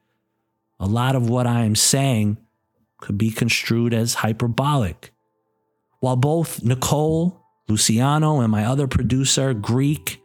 a 0.78 0.86
lot 0.86 1.16
of 1.16 1.28
what 1.30 1.46
I 1.46 1.64
am 1.64 1.74
saying 1.74 2.36
could 2.98 3.16
be 3.16 3.30
construed 3.30 3.94
as 3.94 4.14
hyperbolic. 4.14 5.12
While 6.00 6.16
both 6.16 6.62
Nicole, 6.62 7.40
Luciano, 7.68 8.40
and 8.40 8.50
my 8.50 8.64
other 8.64 8.86
producer, 8.86 9.54
Greek, 9.54 10.21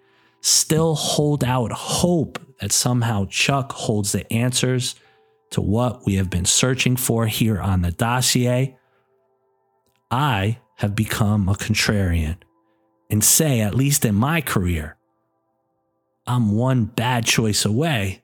still 0.48 0.96
hold 0.96 1.44
out 1.44 1.72
hope 1.72 2.40
that 2.60 2.72
somehow 2.72 3.26
Chuck 3.30 3.72
holds 3.74 4.14
the 4.14 4.32
answers 4.32 4.96
to 5.52 5.62
what 5.62 6.06
we 6.06 6.16
have 6.16 6.30
been 6.30 6.46
searching 6.46 6.96
for 6.96 7.28
here 7.28 7.60
on 7.60 7.82
the 7.82 7.92
dossier, 7.92 8.78
I 10.10 10.60
have 10.78 10.96
become 10.96 11.50
a 11.50 11.54
contrarian 11.54 12.38
and 13.10 13.24
say, 13.24 13.62
at 13.62 13.76
least 13.76 14.06
in 14.06 14.16
my 14.16 14.42
career, 14.42 14.98
I'm 16.26 16.52
one 16.52 16.86
bad 16.86 17.26
choice 17.26 17.66
away 17.66 18.22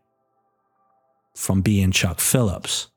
from 1.35 1.61
being 1.61 1.91
Chuck 1.91 2.19
Philips. 2.19 2.89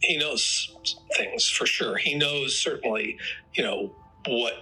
He 0.00 0.18
knows 0.18 0.76
things 1.16 1.48
for 1.48 1.66
sure. 1.66 1.96
He 1.96 2.14
knows 2.14 2.58
certainly, 2.58 3.18
you 3.54 3.64
know, 3.64 3.96
what 4.26 4.54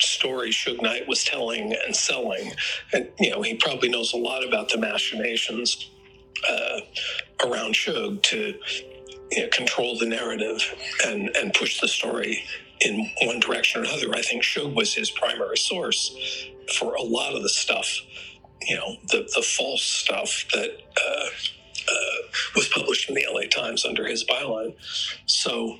story 0.00 0.50
Suge 0.50 0.82
Knight 0.82 1.08
was 1.08 1.24
telling 1.24 1.74
and 1.84 1.94
selling. 1.94 2.52
And, 2.92 3.10
you 3.18 3.30
know, 3.30 3.42
he 3.42 3.54
probably 3.54 3.88
knows 3.88 4.12
a 4.12 4.16
lot 4.16 4.46
about 4.46 4.68
the 4.68 4.78
machinations 4.78 5.90
uh, 6.48 6.80
around 7.44 7.74
Suge 7.74 8.22
to 8.22 8.54
you 9.32 9.42
know, 9.42 9.48
control 9.52 9.98
the 9.98 10.06
narrative 10.06 10.62
and, 11.06 11.34
and 11.36 11.52
push 11.54 11.80
the 11.80 11.88
story 11.88 12.44
in 12.80 13.10
one 13.22 13.40
direction 13.40 13.80
or 13.80 13.84
another. 13.84 14.14
I 14.14 14.22
think 14.22 14.42
Suge 14.42 14.74
was 14.74 14.94
his 14.94 15.10
primary 15.10 15.56
source 15.56 16.14
for 16.78 16.94
a 16.94 17.02
lot 17.02 17.34
of 17.34 17.42
the 17.42 17.48
stuff, 17.48 18.00
you 18.62 18.76
know, 18.76 18.96
the, 19.08 19.28
the 19.34 19.42
false 19.42 19.82
stuff 19.82 20.44
that 20.52 20.70
uh, 20.70 21.26
uh, 21.88 22.26
was 22.54 22.68
published 22.68 23.08
in 23.08 23.14
the 23.14 23.26
LA 23.30 23.42
Times 23.42 23.84
under 23.84 24.06
his 24.06 24.24
byline. 24.24 24.74
So, 25.26 25.78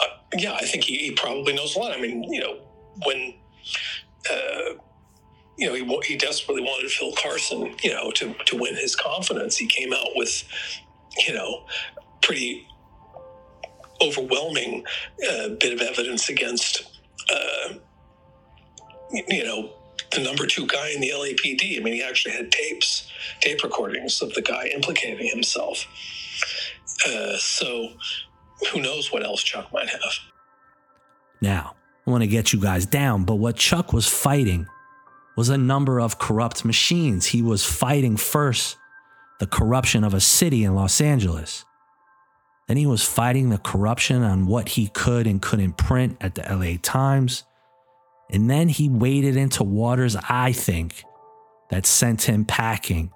uh, 0.00 0.06
yeah, 0.36 0.54
I 0.54 0.64
think 0.64 0.84
he, 0.84 0.98
he, 0.98 1.10
probably 1.12 1.54
knows 1.54 1.76
a 1.76 1.78
lot. 1.78 1.92
I 1.92 2.00
mean, 2.00 2.24
you 2.24 2.40
know, 2.40 2.58
when. 3.04 3.34
Uh, 4.30 4.74
you 5.58 5.66
know, 5.66 5.74
he, 5.74 6.12
he 6.12 6.16
desperately 6.16 6.62
wanted 6.62 6.90
Phil 6.90 7.12
Carson, 7.12 7.74
you 7.82 7.92
know, 7.92 8.10
to, 8.12 8.32
to 8.46 8.56
win 8.56 8.74
his 8.76 8.96
confidence. 8.96 9.58
He 9.58 9.66
came 9.66 9.92
out 9.92 10.08
with, 10.14 10.42
you 11.26 11.34
know, 11.34 11.66
pretty 12.22 12.66
overwhelming 14.02 14.84
uh, 15.30 15.50
bit 15.60 15.74
of 15.74 15.82
evidence 15.82 16.30
against, 16.30 16.84
uh, 17.30 17.74
you 19.28 19.44
know, 19.44 19.74
the 20.12 20.20
number 20.22 20.46
two 20.46 20.66
guy 20.66 20.92
in 20.94 21.00
the 21.00 21.10
LAPD. 21.10 21.78
I 21.78 21.82
mean, 21.82 21.94
he 21.94 22.02
actually 22.02 22.32
had 22.32 22.50
tapes, 22.50 23.10
tape 23.40 23.62
recordings 23.62 24.22
of 24.22 24.32
the 24.32 24.42
guy 24.42 24.70
implicating 24.74 25.28
himself. 25.28 25.84
Uh, 27.06 27.36
so 27.36 27.88
who 28.72 28.80
knows 28.80 29.12
what 29.12 29.24
else 29.24 29.42
Chuck 29.42 29.70
might 29.72 29.88
have. 29.90 30.12
Now, 31.40 31.74
want 32.06 32.22
to 32.22 32.28
get 32.28 32.52
you 32.52 32.60
guys 32.60 32.86
down, 32.86 33.24
but 33.24 33.36
what 33.36 33.56
Chuck 33.56 33.92
was 33.92 34.06
fighting 34.06 34.66
was 35.36 35.48
a 35.48 35.58
number 35.58 36.00
of 36.00 36.18
corrupt 36.18 36.64
machines. 36.64 37.26
He 37.26 37.42
was 37.42 37.64
fighting 37.64 38.16
first 38.16 38.76
the 39.38 39.46
corruption 39.46 40.04
of 40.04 40.14
a 40.14 40.20
city 40.20 40.64
in 40.64 40.74
Los 40.74 41.00
Angeles. 41.00 41.64
Then 42.68 42.76
he 42.76 42.86
was 42.86 43.02
fighting 43.02 43.50
the 43.50 43.58
corruption 43.58 44.22
on 44.22 44.46
what 44.46 44.68
he 44.70 44.88
could 44.88 45.26
and 45.26 45.42
couldn't 45.42 45.76
print 45.76 46.16
at 46.20 46.34
the 46.34 46.42
LA 46.42 46.76
Times. 46.80 47.44
And 48.30 48.48
then 48.48 48.68
he 48.68 48.88
waded 48.88 49.36
into 49.36 49.64
waters, 49.64 50.16
I 50.28 50.52
think, 50.52 51.02
that 51.70 51.86
sent 51.86 52.22
him 52.22 52.44
packing. 52.44 53.10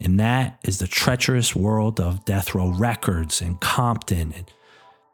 And 0.00 0.20
that 0.20 0.58
is 0.62 0.78
the 0.78 0.86
treacherous 0.86 1.56
world 1.56 1.98
of 1.98 2.24
Death 2.24 2.54
Row 2.54 2.68
Records 2.68 3.40
and 3.40 3.60
Compton 3.60 4.32
and 4.36 4.50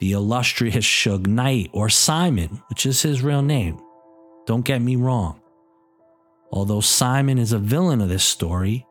the 0.01 0.13
illustrious 0.13 0.87
Suge 0.87 1.27
Knight 1.27 1.71
or 1.73 1.89
Simon, 1.89 2.63
which 2.69 2.87
is 2.87 3.03
his 3.03 3.23
real 3.23 3.43
name. 3.43 3.81
Don't 4.47 4.65
get 4.65 4.83
me 4.83 4.97
wrong. 4.97 5.41
Although 6.51 6.81
Simon 6.81 7.39
is 7.39 7.53
a 7.53 7.59
villain 7.59 8.01
of 8.01 8.09
this 8.09 8.25
story, 8.25 8.87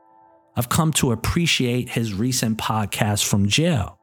I've 0.56 0.70
come 0.70 0.94
to 0.94 1.12
appreciate 1.12 1.90
his 1.90 2.14
recent 2.14 2.58
podcast 2.58 3.26
from 3.26 3.48
jail 3.48 4.00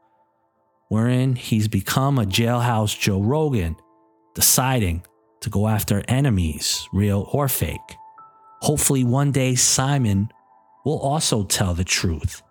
wherein 0.88 1.34
he's 1.34 1.68
become 1.68 2.18
a 2.18 2.24
jailhouse 2.24 2.98
Joe 2.98 3.20
Rogan, 3.20 3.76
deciding 4.34 5.04
to 5.40 5.50
go 5.50 5.68
after 5.68 6.02
enemies, 6.08 6.88
real 6.92 7.28
or 7.32 7.48
fake. 7.48 7.80
Hopefully, 8.62 9.04
one 9.04 9.32
day 9.32 9.54
Simon 9.54 10.30
will 10.84 10.98
also 10.98 11.44
tell 11.44 11.74
the 11.74 11.84
truth, 11.84 12.42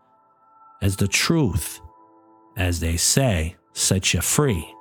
as 0.81 0.97
the 0.97 1.07
truth, 1.07 1.79
as 2.57 2.79
they 2.79 2.97
say, 2.97 3.55
sets 3.75 4.13
you 4.13 4.21
free. 4.21 4.73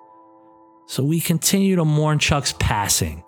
So 0.87 1.03
we 1.03 1.21
continue 1.21 1.77
to 1.77 1.85
mourn 1.85 2.19
Chuck's 2.19 2.55
passing. 2.59 3.25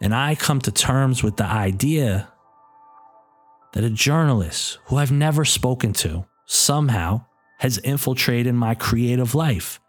And 0.00 0.14
I 0.14 0.34
come 0.34 0.60
to 0.62 0.72
terms 0.72 1.22
with 1.22 1.36
the 1.36 1.44
idea 1.44 2.32
that 3.72 3.84
a 3.84 3.90
journalist 3.90 4.78
who 4.86 4.96
I've 4.96 5.12
never 5.12 5.44
spoken 5.44 5.92
to 5.94 6.24
somehow 6.46 7.26
has 7.58 7.78
infiltrated 7.78 8.54
my 8.54 8.74
creative 8.74 9.34
life. 9.34 9.80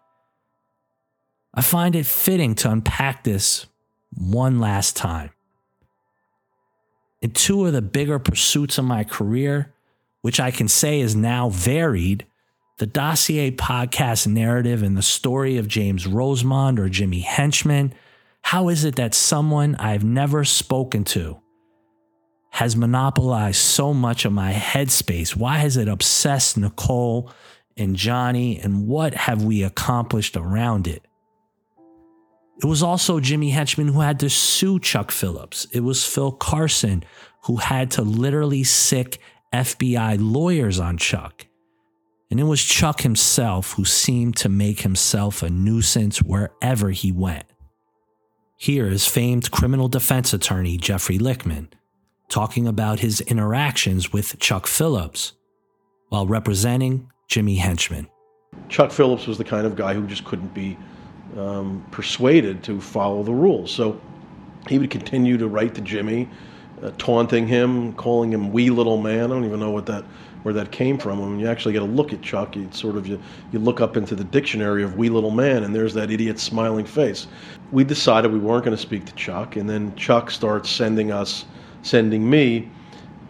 I 1.53 1.61
find 1.61 1.95
it 1.95 2.05
fitting 2.05 2.55
to 2.55 2.71
unpack 2.71 3.23
this 3.23 3.65
one 4.13 4.59
last 4.59 4.95
time. 4.95 5.31
In 7.21 7.31
two 7.31 7.65
of 7.65 7.73
the 7.73 7.81
bigger 7.81 8.19
pursuits 8.19 8.77
of 8.77 8.85
my 8.85 9.03
career, 9.03 9.73
which 10.21 10.39
I 10.39 10.51
can 10.51 10.67
say 10.67 10.99
is 10.99 11.15
now 11.15 11.49
varied, 11.49 12.25
The 12.77 12.85
dossier 12.85 13.49
podcast 13.49 14.27
narrative 14.27 14.83
and 14.83 14.95
the 14.95 15.01
story 15.01 15.57
of 15.57 15.67
James 15.67 16.05
Rosemond 16.05 16.77
or 16.77 16.89
Jimmy 16.89 17.21
Henchman. 17.21 17.91
How 18.43 18.69
is 18.69 18.83
it 18.83 18.97
that 18.97 19.15
someone 19.15 19.75
I've 19.77 20.03
never 20.03 20.45
spoken 20.45 21.03
to 21.05 21.39
has 22.51 22.75
monopolized 22.75 23.59
so 23.59 23.95
much 23.95 24.25
of 24.25 24.31
my 24.31 24.53
headspace? 24.53 25.35
Why 25.35 25.57
has 25.57 25.75
it 25.75 25.87
obsessed 25.87 26.55
Nicole 26.55 27.31
and 27.75 27.95
Johnny? 27.95 28.59
And 28.59 28.87
what 28.87 29.15
have 29.15 29.43
we 29.43 29.63
accomplished 29.63 30.37
around 30.37 30.87
it? 30.87 31.03
It 32.61 32.65
was 32.65 32.83
also 32.83 33.19
Jimmy 33.19 33.49
Henchman 33.49 33.87
who 33.87 34.01
had 34.01 34.19
to 34.19 34.29
sue 34.29 34.79
Chuck 34.79 35.09
Philips. 35.09 35.65
It 35.73 35.79
was 35.79 36.05
Phil 36.05 36.31
Carson 36.31 37.03
who 37.45 37.55
had 37.55 37.89
to 37.91 38.03
literally 38.03 38.63
sic 38.63 39.19
FBI 39.51 40.17
lawyers 40.19 40.79
on 40.79 40.99
Chuck. 40.99 41.46
And 42.29 42.39
it 42.39 42.43
was 42.43 42.63
Chuck 42.63 43.01
himself 43.01 43.73
who 43.73 43.85
seemed 43.85 44.35
to 44.37 44.49
make 44.49 44.81
himself 44.81 45.41
a 45.41 45.49
nuisance 45.49 46.21
wherever 46.21 46.91
he 46.91 47.11
went. 47.11 47.45
Here 48.57 48.87
is 48.87 49.07
famed 49.07 49.51
criminal 49.51 49.87
defense 49.87 50.33
attorney 50.33 50.77
Jeffrey 50.77 51.17
Lichtman 51.17 51.69
talking 52.29 52.67
about 52.67 52.99
his 52.99 53.21
interactions 53.21 54.11
with 54.11 54.39
Chuck 54.39 54.67
Philips 54.67 55.33
while 56.09 56.27
representing 56.27 57.09
Jimmy 57.27 57.55
Henchman. 57.55 58.07
Chuck 58.69 58.91
Phillips 58.91 59.27
was 59.27 59.37
the 59.37 59.43
kind 59.43 59.65
of 59.65 59.75
guy 59.75 59.93
who 59.93 60.05
just 60.07 60.25
couldn't 60.25 60.53
be 60.53 60.77
um, 61.37 61.85
persuaded 61.91 62.63
to 62.63 62.81
follow 62.81 63.23
the 63.23 63.33
rules. 63.33 63.71
So 63.71 63.99
he 64.67 64.79
would 64.79 64.89
continue 64.89 65.37
to 65.37 65.47
write 65.47 65.75
to 65.75 65.81
Jimmy, 65.81 66.27
uh, 66.81 66.91
taunting 66.97 67.47
him, 67.47 67.93
calling 67.93 68.31
him 68.31 68.51
"wee 68.51 68.69
little 68.69 68.97
man." 68.97 69.25
I 69.25 69.27
don't 69.27 69.45
even 69.45 69.59
know 69.59 69.71
what 69.71 69.85
that 69.85 70.05
where 70.43 70.53
that 70.53 70.71
came 70.71 70.97
from. 70.97 71.19
When 71.19 71.39
you 71.39 71.47
actually 71.47 71.73
get 71.73 71.81
a 71.81 71.85
look 71.85 72.13
at 72.13 72.21
Chuck, 72.21 72.55
you 72.55 72.67
sort 72.71 72.95
of 72.95 73.07
you, 73.07 73.21
you 73.51 73.59
look 73.59 73.81
up 73.81 73.97
into 73.97 74.15
the 74.15 74.23
dictionary 74.23 74.83
of 74.83 74.97
"wee 74.97 75.09
little 75.09 75.31
man," 75.31 75.63
and 75.63 75.75
there's 75.75 75.93
that 75.93 76.11
idiot 76.11 76.39
smiling 76.39 76.85
face. 76.85 77.27
We 77.71 77.83
decided 77.83 78.31
we 78.31 78.39
weren't 78.39 78.65
going 78.65 78.75
to 78.75 78.81
speak 78.81 79.05
to 79.05 79.15
Chuck, 79.15 79.55
and 79.55 79.69
then 79.69 79.95
Chuck 79.95 80.31
starts 80.31 80.69
sending 80.69 81.11
us 81.11 81.45
sending 81.81 82.29
me. 82.29 82.69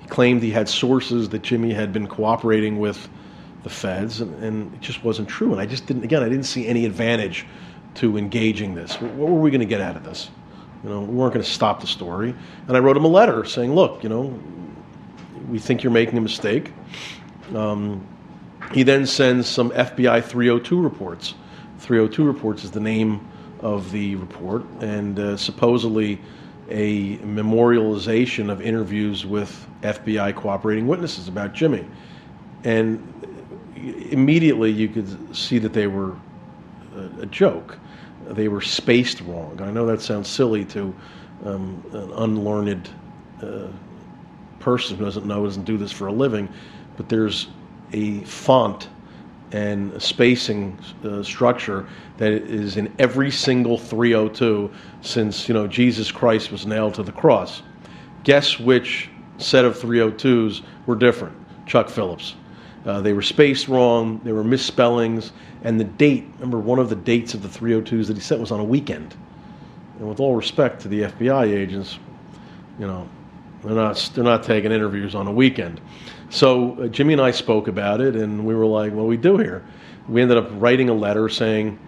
He 0.01 0.07
claimed 0.07 0.41
he 0.41 0.51
had 0.51 0.69
sources 0.69 1.29
that 1.29 1.41
Jimmy 1.41 1.73
had 1.73 1.93
been 1.93 2.07
cooperating 2.07 2.79
with 2.79 3.09
the 3.63 3.69
feds, 3.69 4.21
and, 4.21 4.43
and 4.43 4.73
it 4.73 4.81
just 4.81 5.03
wasn't 5.03 5.27
true. 5.27 5.51
And 5.51 5.61
I 5.61 5.65
just 5.65 5.85
didn't, 5.85 6.03
again, 6.03 6.23
I 6.23 6.29
didn't 6.29 6.45
see 6.45 6.67
any 6.67 6.85
advantage 6.85 7.45
to 7.95 8.17
engaging 8.17 8.75
this. 8.75 8.99
What 9.01 9.29
were 9.29 9.39
we 9.39 9.51
going 9.51 9.61
to 9.61 9.65
get 9.65 9.81
out 9.81 9.95
of 9.95 10.03
this? 10.03 10.29
You 10.83 10.89
know, 10.89 11.01
we 11.01 11.15
weren't 11.15 11.33
going 11.33 11.43
to 11.43 11.51
stop 11.51 11.81
the 11.81 11.87
story. 11.87 12.35
And 12.67 12.77
I 12.77 12.79
wrote 12.79 12.95
him 12.95 13.05
a 13.05 13.09
letter 13.09 13.43
saying, 13.43 13.73
look, 13.73 14.03
you 14.03 14.09
know, 14.09 14.39
we 15.47 15.59
think 15.59 15.83
you're 15.83 15.91
making 15.91 16.17
a 16.17 16.21
mistake. 16.21 16.73
Um, 17.55 18.05
he 18.73 18.83
then 18.83 19.05
sends 19.05 19.47
some 19.47 19.71
FBI 19.71 20.23
302 20.23 20.81
reports. 20.81 21.35
302 21.79 22.25
reports 22.25 22.63
is 22.63 22.71
the 22.71 22.79
name 22.79 23.25
of 23.61 23.91
the 23.91 24.15
report, 24.15 24.65
and 24.81 25.17
uh, 25.19 25.37
supposedly 25.37 26.19
a 26.69 27.17
memorialization 27.17 28.51
of 28.51 28.61
interviews 28.61 29.25
with 29.25 29.65
FBI 29.81 30.35
cooperating 30.35 30.87
witnesses 30.87 31.27
about 31.27 31.53
Jimmy. 31.53 31.85
And 32.63 33.01
immediately 34.11 34.71
you 34.71 34.89
could 34.89 35.35
see 35.35 35.59
that 35.59 35.73
they 35.73 35.87
were 35.87 36.15
a, 36.95 37.21
a 37.21 37.25
joke. 37.27 37.77
They 38.27 38.49
were 38.49 38.61
spaced 38.61 39.21
wrong. 39.21 39.61
I 39.61 39.71
know 39.71 39.85
that 39.85 40.01
sounds 40.01 40.27
silly 40.27 40.65
to 40.65 40.93
um, 41.45 41.83
an 41.93 42.11
unlearned 42.11 42.89
uh, 43.41 43.67
person 44.59 44.97
who 44.97 45.05
doesn't 45.05 45.25
know, 45.25 45.45
doesn't 45.45 45.65
do 45.65 45.77
this 45.77 45.91
for 45.91 46.07
a 46.07 46.11
living, 46.11 46.49
but 46.95 47.09
there's 47.09 47.47
a 47.93 48.19
font 48.21 48.89
and 49.51 49.93
a 49.93 49.99
spacing 49.99 50.77
uh, 51.05 51.23
structure 51.23 51.87
that 52.17 52.31
is 52.31 52.75
in 52.75 52.93
every 52.99 53.31
single 53.31 53.77
302 53.77 54.69
since 55.01 55.47
you 55.47 55.53
know 55.53 55.67
Jesus 55.67 56.11
Christ 56.11 56.51
was 56.51 56.65
nailed 56.65 56.93
to 56.95 57.03
the 57.03 57.13
cross. 57.13 57.61
Guess 58.23 58.59
which 58.59 59.09
set 59.37 59.63
of 59.63 59.77
302s 59.77 60.63
were 60.85 60.95
different? 60.95 61.37
Chuck 61.65 61.89
Philips. 61.89 62.35
Uh, 62.85 63.01
they 63.01 63.13
were 63.13 63.21
spaced 63.21 63.67
wrong. 63.67 64.19
They 64.23 64.31
were 64.31 64.43
misspellings, 64.43 65.31
and 65.63 65.79
the 65.79 65.83
date. 65.83 66.25
Remember, 66.35 66.59
one 66.59 66.79
of 66.79 66.89
the 66.89 66.95
dates 66.95 67.33
of 67.33 67.41
the 67.41 67.49
302s 67.49 68.07
that 68.07 68.15
he 68.15 68.21
sent 68.21 68.39
was 68.39 68.51
on 68.51 68.59
a 68.59 68.63
weekend. 68.63 69.15
And 69.99 70.07
with 70.07 70.19
all 70.19 70.35
respect 70.35 70.81
to 70.81 70.87
the 70.87 71.01
FBI 71.01 71.53
agents, 71.53 71.99
you 72.79 72.87
know, 72.87 73.07
they're 73.63 73.75
not 73.75 74.11
they're 74.13 74.23
not 74.23 74.43
taking 74.43 74.71
interviews 74.71 75.15
on 75.15 75.27
a 75.27 75.31
weekend. 75.31 75.81
So 76.29 76.73
uh, 76.73 76.87
Jimmy 76.87 77.13
and 77.13 77.21
I 77.21 77.31
spoke 77.31 77.67
about 77.67 78.01
it, 78.01 78.15
and 78.15 78.45
we 78.45 78.53
were 78.55 78.65
like, 78.65 78.93
"What 78.93 79.03
do 79.03 79.07
we 79.07 79.17
do 79.17 79.37
here?" 79.37 79.65
We 80.07 80.21
ended 80.21 80.37
up 80.37 80.49
writing 80.53 80.89
a 80.89 80.93
letter 80.93 81.29
saying, 81.29 81.79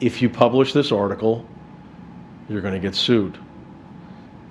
"If 0.00 0.20
you 0.20 0.28
publish 0.28 0.72
this 0.72 0.92
article, 0.92 1.46
you're 2.48 2.60
going 2.60 2.74
to 2.74 2.80
get 2.80 2.94
sued." 2.94 3.38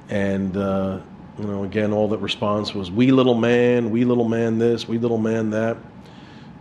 And 0.10 0.56
uh, 0.58 1.00
you 1.38 1.46
know, 1.46 1.64
again, 1.64 1.92
all 1.92 2.08
that 2.10 2.20
response 2.20 2.74
was, 2.74 2.90
"We 2.92 3.12
little 3.12 3.36
man, 3.36 3.90
we 3.92 4.06
little 4.06 4.28
man 4.28 4.58
this, 4.58 4.88
we 4.88 4.98
little 4.98 5.18
man 5.20 5.50
that." 5.52 5.78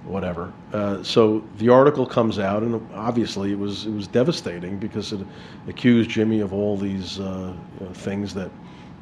Whatever. 0.04 0.52
Uh, 0.74 1.02
so 1.02 1.42
the 1.56 1.70
article 1.70 2.04
comes 2.04 2.38
out, 2.38 2.62
and 2.62 2.86
obviously 2.92 3.52
it 3.52 3.58
was 3.58 3.86
it 3.86 3.92
was 3.92 4.06
devastating 4.06 4.78
because 4.78 5.14
it 5.14 5.20
accused 5.66 6.10
Jimmy 6.10 6.40
of 6.40 6.52
all 6.52 6.76
these 6.76 7.18
uh, 7.20 7.54
things 7.94 8.34
that 8.34 8.50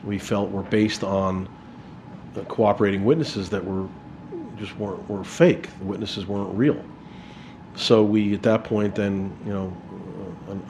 we 0.05 0.19
felt 0.19 0.51
were 0.51 0.63
based 0.63 1.05
on 1.05 1.49
cooperating 2.49 3.05
witnesses 3.05 3.51
that 3.51 3.65
were 3.65 3.87
just 4.57 4.77
weren't 4.79 5.09
were 5.09 5.25
fake. 5.25 5.69
The 5.79 5.85
witnesses 5.85 6.27
weren't 6.27 6.55
real. 6.57 6.83
So 7.75 8.03
we, 8.03 8.35
at 8.35 8.43
that 8.43 8.65
point, 8.65 8.95
then 8.95 9.37
you 9.47 9.53
know, 9.53 9.77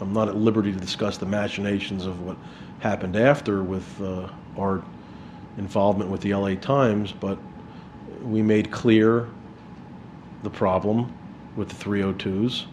I'm 0.00 0.12
not 0.12 0.28
at 0.28 0.36
liberty 0.36 0.72
to 0.72 0.78
discuss 0.78 1.18
the 1.18 1.26
machinations 1.26 2.06
of 2.06 2.20
what 2.22 2.36
happened 2.80 3.16
after 3.16 3.62
with 3.62 4.00
uh, 4.00 4.28
our 4.58 4.82
involvement 5.58 6.10
with 6.10 6.20
the 6.20 6.34
LA 6.34 6.54
Times, 6.54 7.12
but 7.12 7.38
we 8.22 8.42
made 8.42 8.70
clear 8.70 9.28
the 10.42 10.50
problem 10.50 11.12
with 11.56 11.68
the 11.68 11.84
302s, 11.84 12.64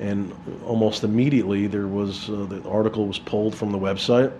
and 0.00 0.34
almost 0.64 1.04
immediately 1.04 1.66
there 1.66 1.86
was 1.86 2.28
uh, 2.30 2.46
the 2.48 2.62
article 2.68 3.06
was 3.06 3.18
pulled 3.18 3.54
from 3.54 3.70
the 3.70 3.78
website. 3.78 4.32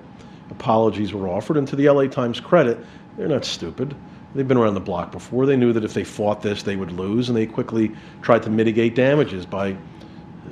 Apologies 0.51 1.13
were 1.13 1.29
offered, 1.29 1.57
and 1.57 1.67
to 1.69 1.77
the 1.77 1.89
LA 1.89 2.07
Times 2.07 2.41
credit, 2.41 2.79
they're 3.17 3.29
not 3.29 3.45
stupid. 3.45 3.95
They've 4.35 4.47
been 4.47 4.57
around 4.57 4.75
the 4.75 4.81
block 4.81 5.13
before. 5.13 5.47
They 5.47 5.57
knew 5.57 5.73
that 5.73 5.85
if 5.85 5.95
they 5.95 6.05
fought 6.05 6.43
this, 6.43 6.63
they 6.63 6.77
would 6.77 6.93
lose, 6.93 7.29
and 7.29 7.37
they 7.37 7.47
quickly 7.47 7.93
tried 8.23 8.43
to 8.43 8.51
mitigate 8.51 8.95
damages 8.95 9.47
by 9.47 9.77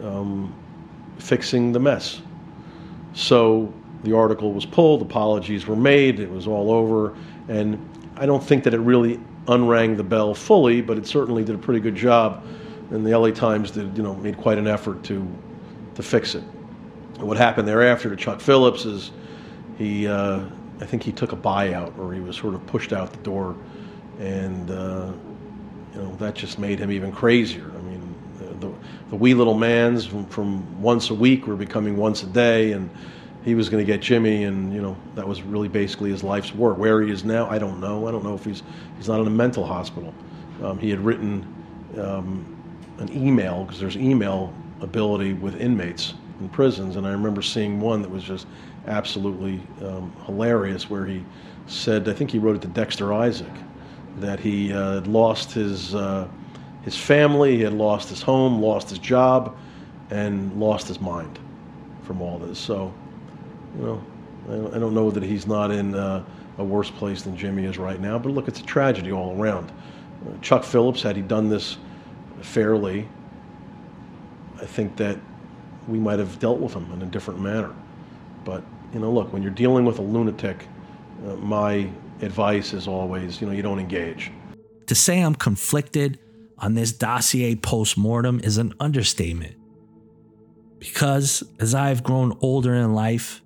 um, 0.02 0.54
fixing 1.18 1.72
the 1.72 1.80
mess. 1.80 2.22
So 3.14 3.72
the 4.04 4.16
article 4.16 4.52
was 4.52 4.64
pulled, 4.64 5.02
apologies 5.02 5.66
were 5.66 5.76
made, 5.76 6.20
it 6.20 6.30
was 6.30 6.46
all 6.46 6.70
over, 6.70 7.16
and 7.48 7.78
I 8.16 8.26
don't 8.26 8.42
think 8.42 8.64
that 8.64 8.74
it 8.74 8.80
really 8.80 9.20
unrang 9.46 9.96
the 9.96 10.04
bell 10.04 10.34
fully, 10.34 10.80
but 10.80 10.96
it 10.96 11.06
certainly 11.06 11.44
did 11.44 11.54
a 11.54 11.58
pretty 11.58 11.80
good 11.80 11.96
job. 11.96 12.44
And 12.90 13.06
the 13.06 13.18
LA 13.18 13.30
Times 13.30 13.70
did, 13.70 13.96
you 13.96 14.02
know, 14.02 14.14
made 14.16 14.36
quite 14.36 14.58
an 14.58 14.66
effort 14.66 15.02
to 15.04 15.26
to 15.94 16.02
fix 16.02 16.34
it. 16.34 16.44
And 17.18 17.28
what 17.28 17.36
happened 17.36 17.68
thereafter 17.68 18.08
to 18.10 18.16
Chuck 18.16 18.40
Philips 18.40 18.84
is 18.84 19.10
he. 19.82 20.08
Uh, 20.08 20.44
I 20.80 20.84
think 20.84 21.04
he 21.04 21.12
took 21.12 21.32
a 21.32 21.36
buyout 21.36 21.96
or 21.96 22.12
he 22.12 22.20
was 22.20 22.36
sort 22.36 22.54
of 22.54 22.66
pushed 22.66 22.92
out 22.92 23.12
the 23.12 23.22
door, 23.22 23.56
and 24.18 24.70
uh, 24.70 25.12
you 25.94 26.00
know 26.00 26.16
that 26.16 26.34
just 26.34 26.58
made 26.58 26.80
him 26.80 26.90
even 26.90 27.12
crazier. 27.12 27.70
I 27.76 27.80
mean, 27.82 28.14
the, 28.58 28.72
the 29.10 29.16
wee 29.16 29.34
little 29.34 29.54
man's 29.54 30.06
from, 30.06 30.26
from 30.26 30.82
once 30.82 31.10
a 31.10 31.14
week 31.14 31.46
were 31.46 31.56
becoming 31.56 31.96
once 31.96 32.24
a 32.24 32.26
day, 32.26 32.72
and 32.72 32.90
he 33.44 33.54
was 33.54 33.68
going 33.68 33.84
to 33.84 33.90
get 33.90 34.00
Jimmy, 34.00 34.44
and 34.44 34.72
you 34.74 34.82
know 34.82 34.96
that 35.14 35.26
was 35.26 35.42
really 35.42 35.68
basically 35.68 36.10
his 36.10 36.24
life's 36.24 36.54
work. 36.54 36.78
Where 36.78 37.00
he 37.02 37.12
is 37.12 37.24
now, 37.24 37.48
I 37.48 37.58
don't 37.58 37.80
know. 37.80 38.08
I 38.08 38.10
don't 38.10 38.24
know 38.24 38.34
if 38.34 38.44
he's 38.44 38.62
he's 38.96 39.08
not 39.08 39.20
in 39.20 39.26
a 39.26 39.30
mental 39.30 39.64
hospital. 39.64 40.12
Um, 40.62 40.78
he 40.78 40.90
had 40.90 41.00
written 41.00 41.46
um, 42.00 42.44
an 42.98 43.12
email 43.12 43.64
because 43.64 43.78
there's 43.78 43.96
email 43.96 44.52
ability 44.80 45.34
with 45.34 45.60
inmates 45.60 46.14
in 46.40 46.48
prisons, 46.48 46.96
and 46.96 47.06
I 47.06 47.10
remember 47.10 47.42
seeing 47.42 47.80
one 47.80 48.02
that 48.02 48.10
was 48.10 48.24
just 48.24 48.46
absolutely 48.86 49.60
um, 49.84 50.12
hilarious 50.26 50.90
where 50.90 51.06
he 51.06 51.24
said, 51.66 52.08
I 52.08 52.12
think 52.12 52.30
he 52.30 52.38
wrote 52.38 52.56
it 52.56 52.62
to 52.62 52.68
Dexter 52.68 53.12
Isaac, 53.12 53.52
that 54.18 54.40
he 54.40 54.72
uh, 54.72 54.94
had 54.94 55.06
lost 55.06 55.52
his, 55.52 55.94
uh, 55.94 56.28
his 56.82 56.96
family, 56.96 57.56
he 57.56 57.62
had 57.62 57.72
lost 57.72 58.08
his 58.08 58.20
home, 58.20 58.60
lost 58.60 58.90
his 58.90 58.98
job, 58.98 59.56
and 60.10 60.52
lost 60.58 60.88
his 60.88 61.00
mind 61.00 61.38
from 62.02 62.20
all 62.20 62.38
this. 62.38 62.58
So, 62.58 62.92
you 63.78 63.84
know, 63.84 64.04
I 64.74 64.78
don't 64.78 64.94
know 64.94 65.10
that 65.10 65.22
he's 65.22 65.46
not 65.46 65.70
in 65.70 65.94
uh, 65.94 66.24
a 66.58 66.64
worse 66.64 66.90
place 66.90 67.22
than 67.22 67.36
Jimmy 67.36 67.64
is 67.64 67.78
right 67.78 68.00
now, 68.00 68.18
but 68.18 68.30
look, 68.32 68.48
it's 68.48 68.60
a 68.60 68.64
tragedy 68.64 69.12
all 69.12 69.40
around. 69.40 69.70
Uh, 69.70 70.36
Chuck 70.40 70.64
Philips, 70.64 71.00
had 71.00 71.16
he 71.16 71.22
done 71.22 71.48
this 71.48 71.78
fairly, 72.40 73.08
I 74.60 74.66
think 74.66 74.96
that 74.96 75.18
we 75.88 75.98
might 75.98 76.18
have 76.18 76.38
dealt 76.38 76.58
with 76.58 76.74
him 76.74 76.90
in 76.92 77.02
a 77.02 77.06
different 77.06 77.40
manner. 77.40 77.74
But 78.44 78.64
you 78.92 79.00
know, 79.00 79.10
look, 79.10 79.32
when 79.32 79.42
you're 79.42 79.52
dealing 79.52 79.84
with 79.84 79.98
a 79.98 80.02
lunatic, 80.02 80.66
uh, 81.26 81.36
my 81.36 81.88
advice 82.20 82.72
is 82.72 82.86
always, 82.86 83.40
you 83.40 83.46
know, 83.46 83.52
you 83.52 83.62
don't 83.62 83.78
engage. 83.78 84.30
To 84.86 84.94
say 84.94 85.20
I'm 85.20 85.34
conflicted 85.34 86.18
on 86.58 86.74
this 86.74 86.92
dossier 86.92 87.56
postmortem 87.56 88.40
is 88.40 88.58
an 88.58 88.74
understatement. 88.78 89.56
Because 90.78 91.42
as 91.60 91.74
I've 91.74 92.02
grown 92.02 92.36
older 92.40 92.74
in 92.74 92.92
life 92.92 93.42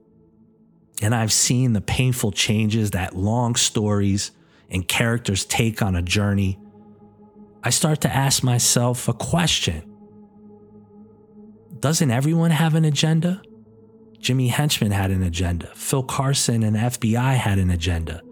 and 1.03 1.15
I've 1.15 1.33
seen 1.33 1.73
the 1.73 1.81
painful 1.81 2.33
changes 2.33 2.93
that 2.93 3.15
long 3.15 3.55
stories 3.55 4.33
and 4.71 4.87
characters 4.87 5.45
take 5.45 5.83
on 5.83 5.95
a 5.95 6.03
journey, 6.03 6.59
I 7.63 7.71
start 7.71 8.01
to 8.03 8.15
ask 8.15 8.43
myself 8.43 9.09
a 9.09 9.13
question 9.13 9.83
Doesn't 11.79 12.11
everyone 12.11 12.51
have 12.51 12.75
an 12.75 12.85
agenda? 12.85 13.43
Jimmy 14.27 14.49
Henchman 14.49 14.91
had 14.91 15.13
an 15.13 15.23
agenda. 15.23 15.71
Phil 15.77 16.03
Carson 16.03 16.65
and 16.65 16.75
FBI 16.75 17.37
had 17.37 17.61
an 17.61 17.71
agenda. 17.71 18.23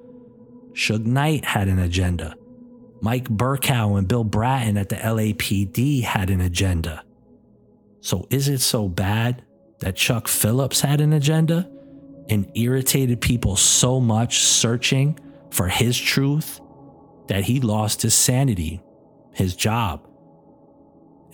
Suge 0.73 1.07
Knight 1.07 1.45
had 1.45 1.69
an 1.69 1.79
agenda. 1.79 2.35
Mike 3.01 3.29
Burkow 3.29 3.97
and 3.97 4.09
Bill 4.09 4.25
Bratton 4.25 4.77
at 4.77 4.89
the 4.89 4.97
LAPD 4.97 6.03
had 6.03 6.31
an 6.31 6.41
agenda. 6.41 7.05
So 8.01 8.27
is 8.29 8.49
it 8.49 8.59
so 8.59 8.89
bad 8.89 9.45
that 9.79 9.95
Chuck 9.95 10.27
Philips 10.27 10.81
had 10.81 11.01
an 11.01 11.13
agenda 11.13 11.71
and 12.29 12.51
irritated 12.57 13.21
people 13.21 13.55
so 13.55 14.01
much 14.01 14.41
searching 14.41 15.17
for 15.53 15.69
his 15.69 15.97
truth 15.97 16.61
that 17.29 17.45
he 17.45 17.61
lost 17.61 18.03
his 18.03 18.15
sanity, 18.15 18.83
his 19.33 19.55
job, 19.55 20.05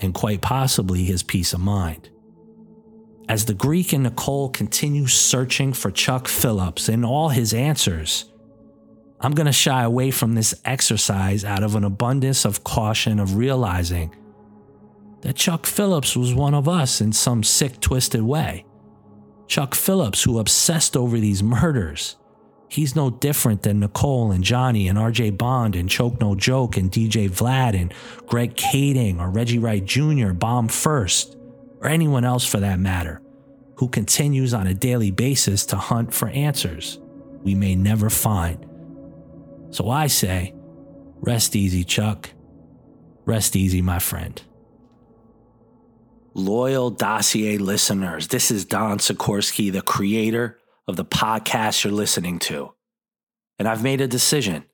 and 0.01 0.12
quite 0.12 0.42
possibly 0.42 1.05
his 1.05 1.23
peace 1.23 1.55
of 1.55 1.61
mind? 1.61 2.11
As 3.31 3.45
the 3.45 3.55
Greek 3.55 3.93
and 3.93 4.03
Nicole 4.03 4.49
continue 4.49 5.07
searching 5.07 5.73
for 5.73 5.93
Chuck 5.93 6.27
Philips 6.27 6.88
and 6.88 7.05
all 7.05 7.29
his 7.29 7.55
answers, 7.55 8.25
I'm 9.21 9.35
going 9.35 9.47
to 9.47 9.53
shy 9.53 9.85
away 9.85 10.11
from 10.11 10.35
this 10.35 10.53
exercise 10.64 11.45
out 11.45 11.62
of 11.62 11.77
an 11.77 11.85
abundance 11.85 12.45
of 12.45 12.64
caution 12.64 13.21
of 13.21 13.37
realizing 13.37 14.12
that 15.21 15.37
Chuck 15.37 15.64
Philips 15.64 16.16
was 16.16 16.35
one 16.35 16.55
of 16.55 16.69
us 16.69 17.01
in 17.01 17.12
some 17.12 17.45
sick, 17.45 17.79
twisted 17.79 18.23
way. 18.23 18.66
Chuck 19.47 19.77
Philips, 19.77 20.25
who 20.25 20.40
obsessed 20.40 20.97
over 20.97 21.21
these 21.21 21.40
murders. 21.40 22.16
He's 22.69 22.97
no 22.97 23.11
different 23.11 23.62
than 23.62 23.79
Nicole 23.79 24.33
and 24.33 24.43
Johnny 24.43 24.88
and 24.88 24.99
RJ 24.99 25.38
Bond 25.38 25.77
and 25.77 25.88
Choke 25.88 26.21
No 26.21 26.35
Joke 26.35 26.77
and 26.77 26.90
DJ 26.90 27.31
Vlad 27.31 27.81
and 27.81 27.95
Greg 28.27 28.57
Kading 28.57 29.21
or 29.21 29.31
Reggie 29.31 29.61
Wright 29.61 29.85
Jr., 29.85 30.33
Bomb 30.33 30.66
First, 30.66 31.37
or 31.81 31.88
anyone 31.88 32.25
else 32.25 32.45
for 32.45 32.61
that 32.61 32.79
matter, 32.79 33.23
who 33.77 33.88
continues 33.88 34.55
on 34.55 34.66
a 34.66 34.75
daily 34.75 35.11
basis 35.11 35.66
to 35.66 35.77
hunt 35.77 36.12
for 36.12 36.29
answers 36.29 36.99
we 37.43 37.55
may 37.55 37.75
never 37.75 38.11
find. 38.11 38.66
So 39.71 39.88
I 39.88 40.09
say, 40.09 40.55
rest 41.21 41.57
easy, 41.57 41.85
Chuck. 41.85 42.31
Rest 43.25 43.57
easy, 43.57 43.83
my 43.83 43.99
friend. 43.99 44.40
Loyal 46.35 46.90
dossier 46.90 47.59
listeners, 47.59 48.29
this 48.29 48.51
is 48.51 48.64
Don 48.64 48.99
Sikorski, 48.99 49.73
the 49.73 49.83
creator 49.83 50.59
of 50.87 50.97
the 50.97 51.05
podcast 51.05 51.85
you're 51.85 51.93
listening 51.93 52.38
to. 52.40 52.73
And 53.59 53.66
I've 53.66 53.83
made 53.83 54.01
a 54.01 54.07
decision. 54.07 54.64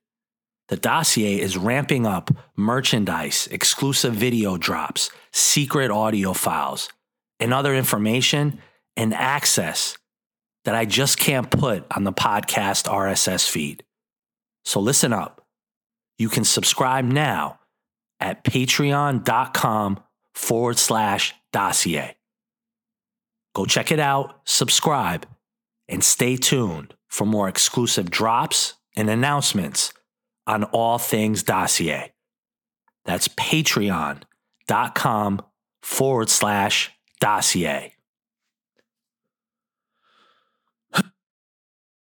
The 0.68 0.76
dossier 0.76 1.40
is 1.40 1.56
ramping 1.56 2.06
up 2.06 2.30
merchandise, 2.56 3.48
exclusive 3.50 4.14
video 4.14 4.56
drops, 4.56 5.10
secret 5.32 5.90
audio 5.90 6.32
files, 6.32 6.88
and 7.40 7.52
other 7.52 7.74
information 7.74 8.60
and 8.96 9.12
access 9.14 9.98
that 10.64 10.74
I 10.74 10.84
just 10.84 11.18
can't 11.18 11.50
put 11.50 11.84
on 11.94 12.04
the 12.04 12.12
podcast 12.12 12.86
RSS 12.90 13.48
feed. 13.48 13.84
So 14.64 14.80
listen 14.80 15.12
up. 15.12 15.46
You 16.18 16.28
can 16.28 16.44
subscribe 16.44 17.04
now 17.04 17.60
at 18.20 18.42
patreon.com 18.44 20.00
forward 20.34 20.78
slash 20.78 21.34
dossier. 21.52 22.16
Go 23.54 23.64
check 23.64 23.92
it 23.92 24.00
out, 24.00 24.40
subscribe, 24.44 25.26
and 25.88 26.02
stay 26.02 26.36
tuned 26.36 26.94
for 27.08 27.24
more 27.26 27.48
exclusive 27.48 28.10
drops 28.10 28.74
and 28.96 29.08
announcements 29.08 29.92
on 30.46 30.64
all 30.64 30.98
things 30.98 31.42
dossier. 31.42 32.12
That's 33.04 33.28
patreon.com 33.28 34.24
forward 35.82 36.28
slash 36.28 36.90
dossier. 37.20 37.95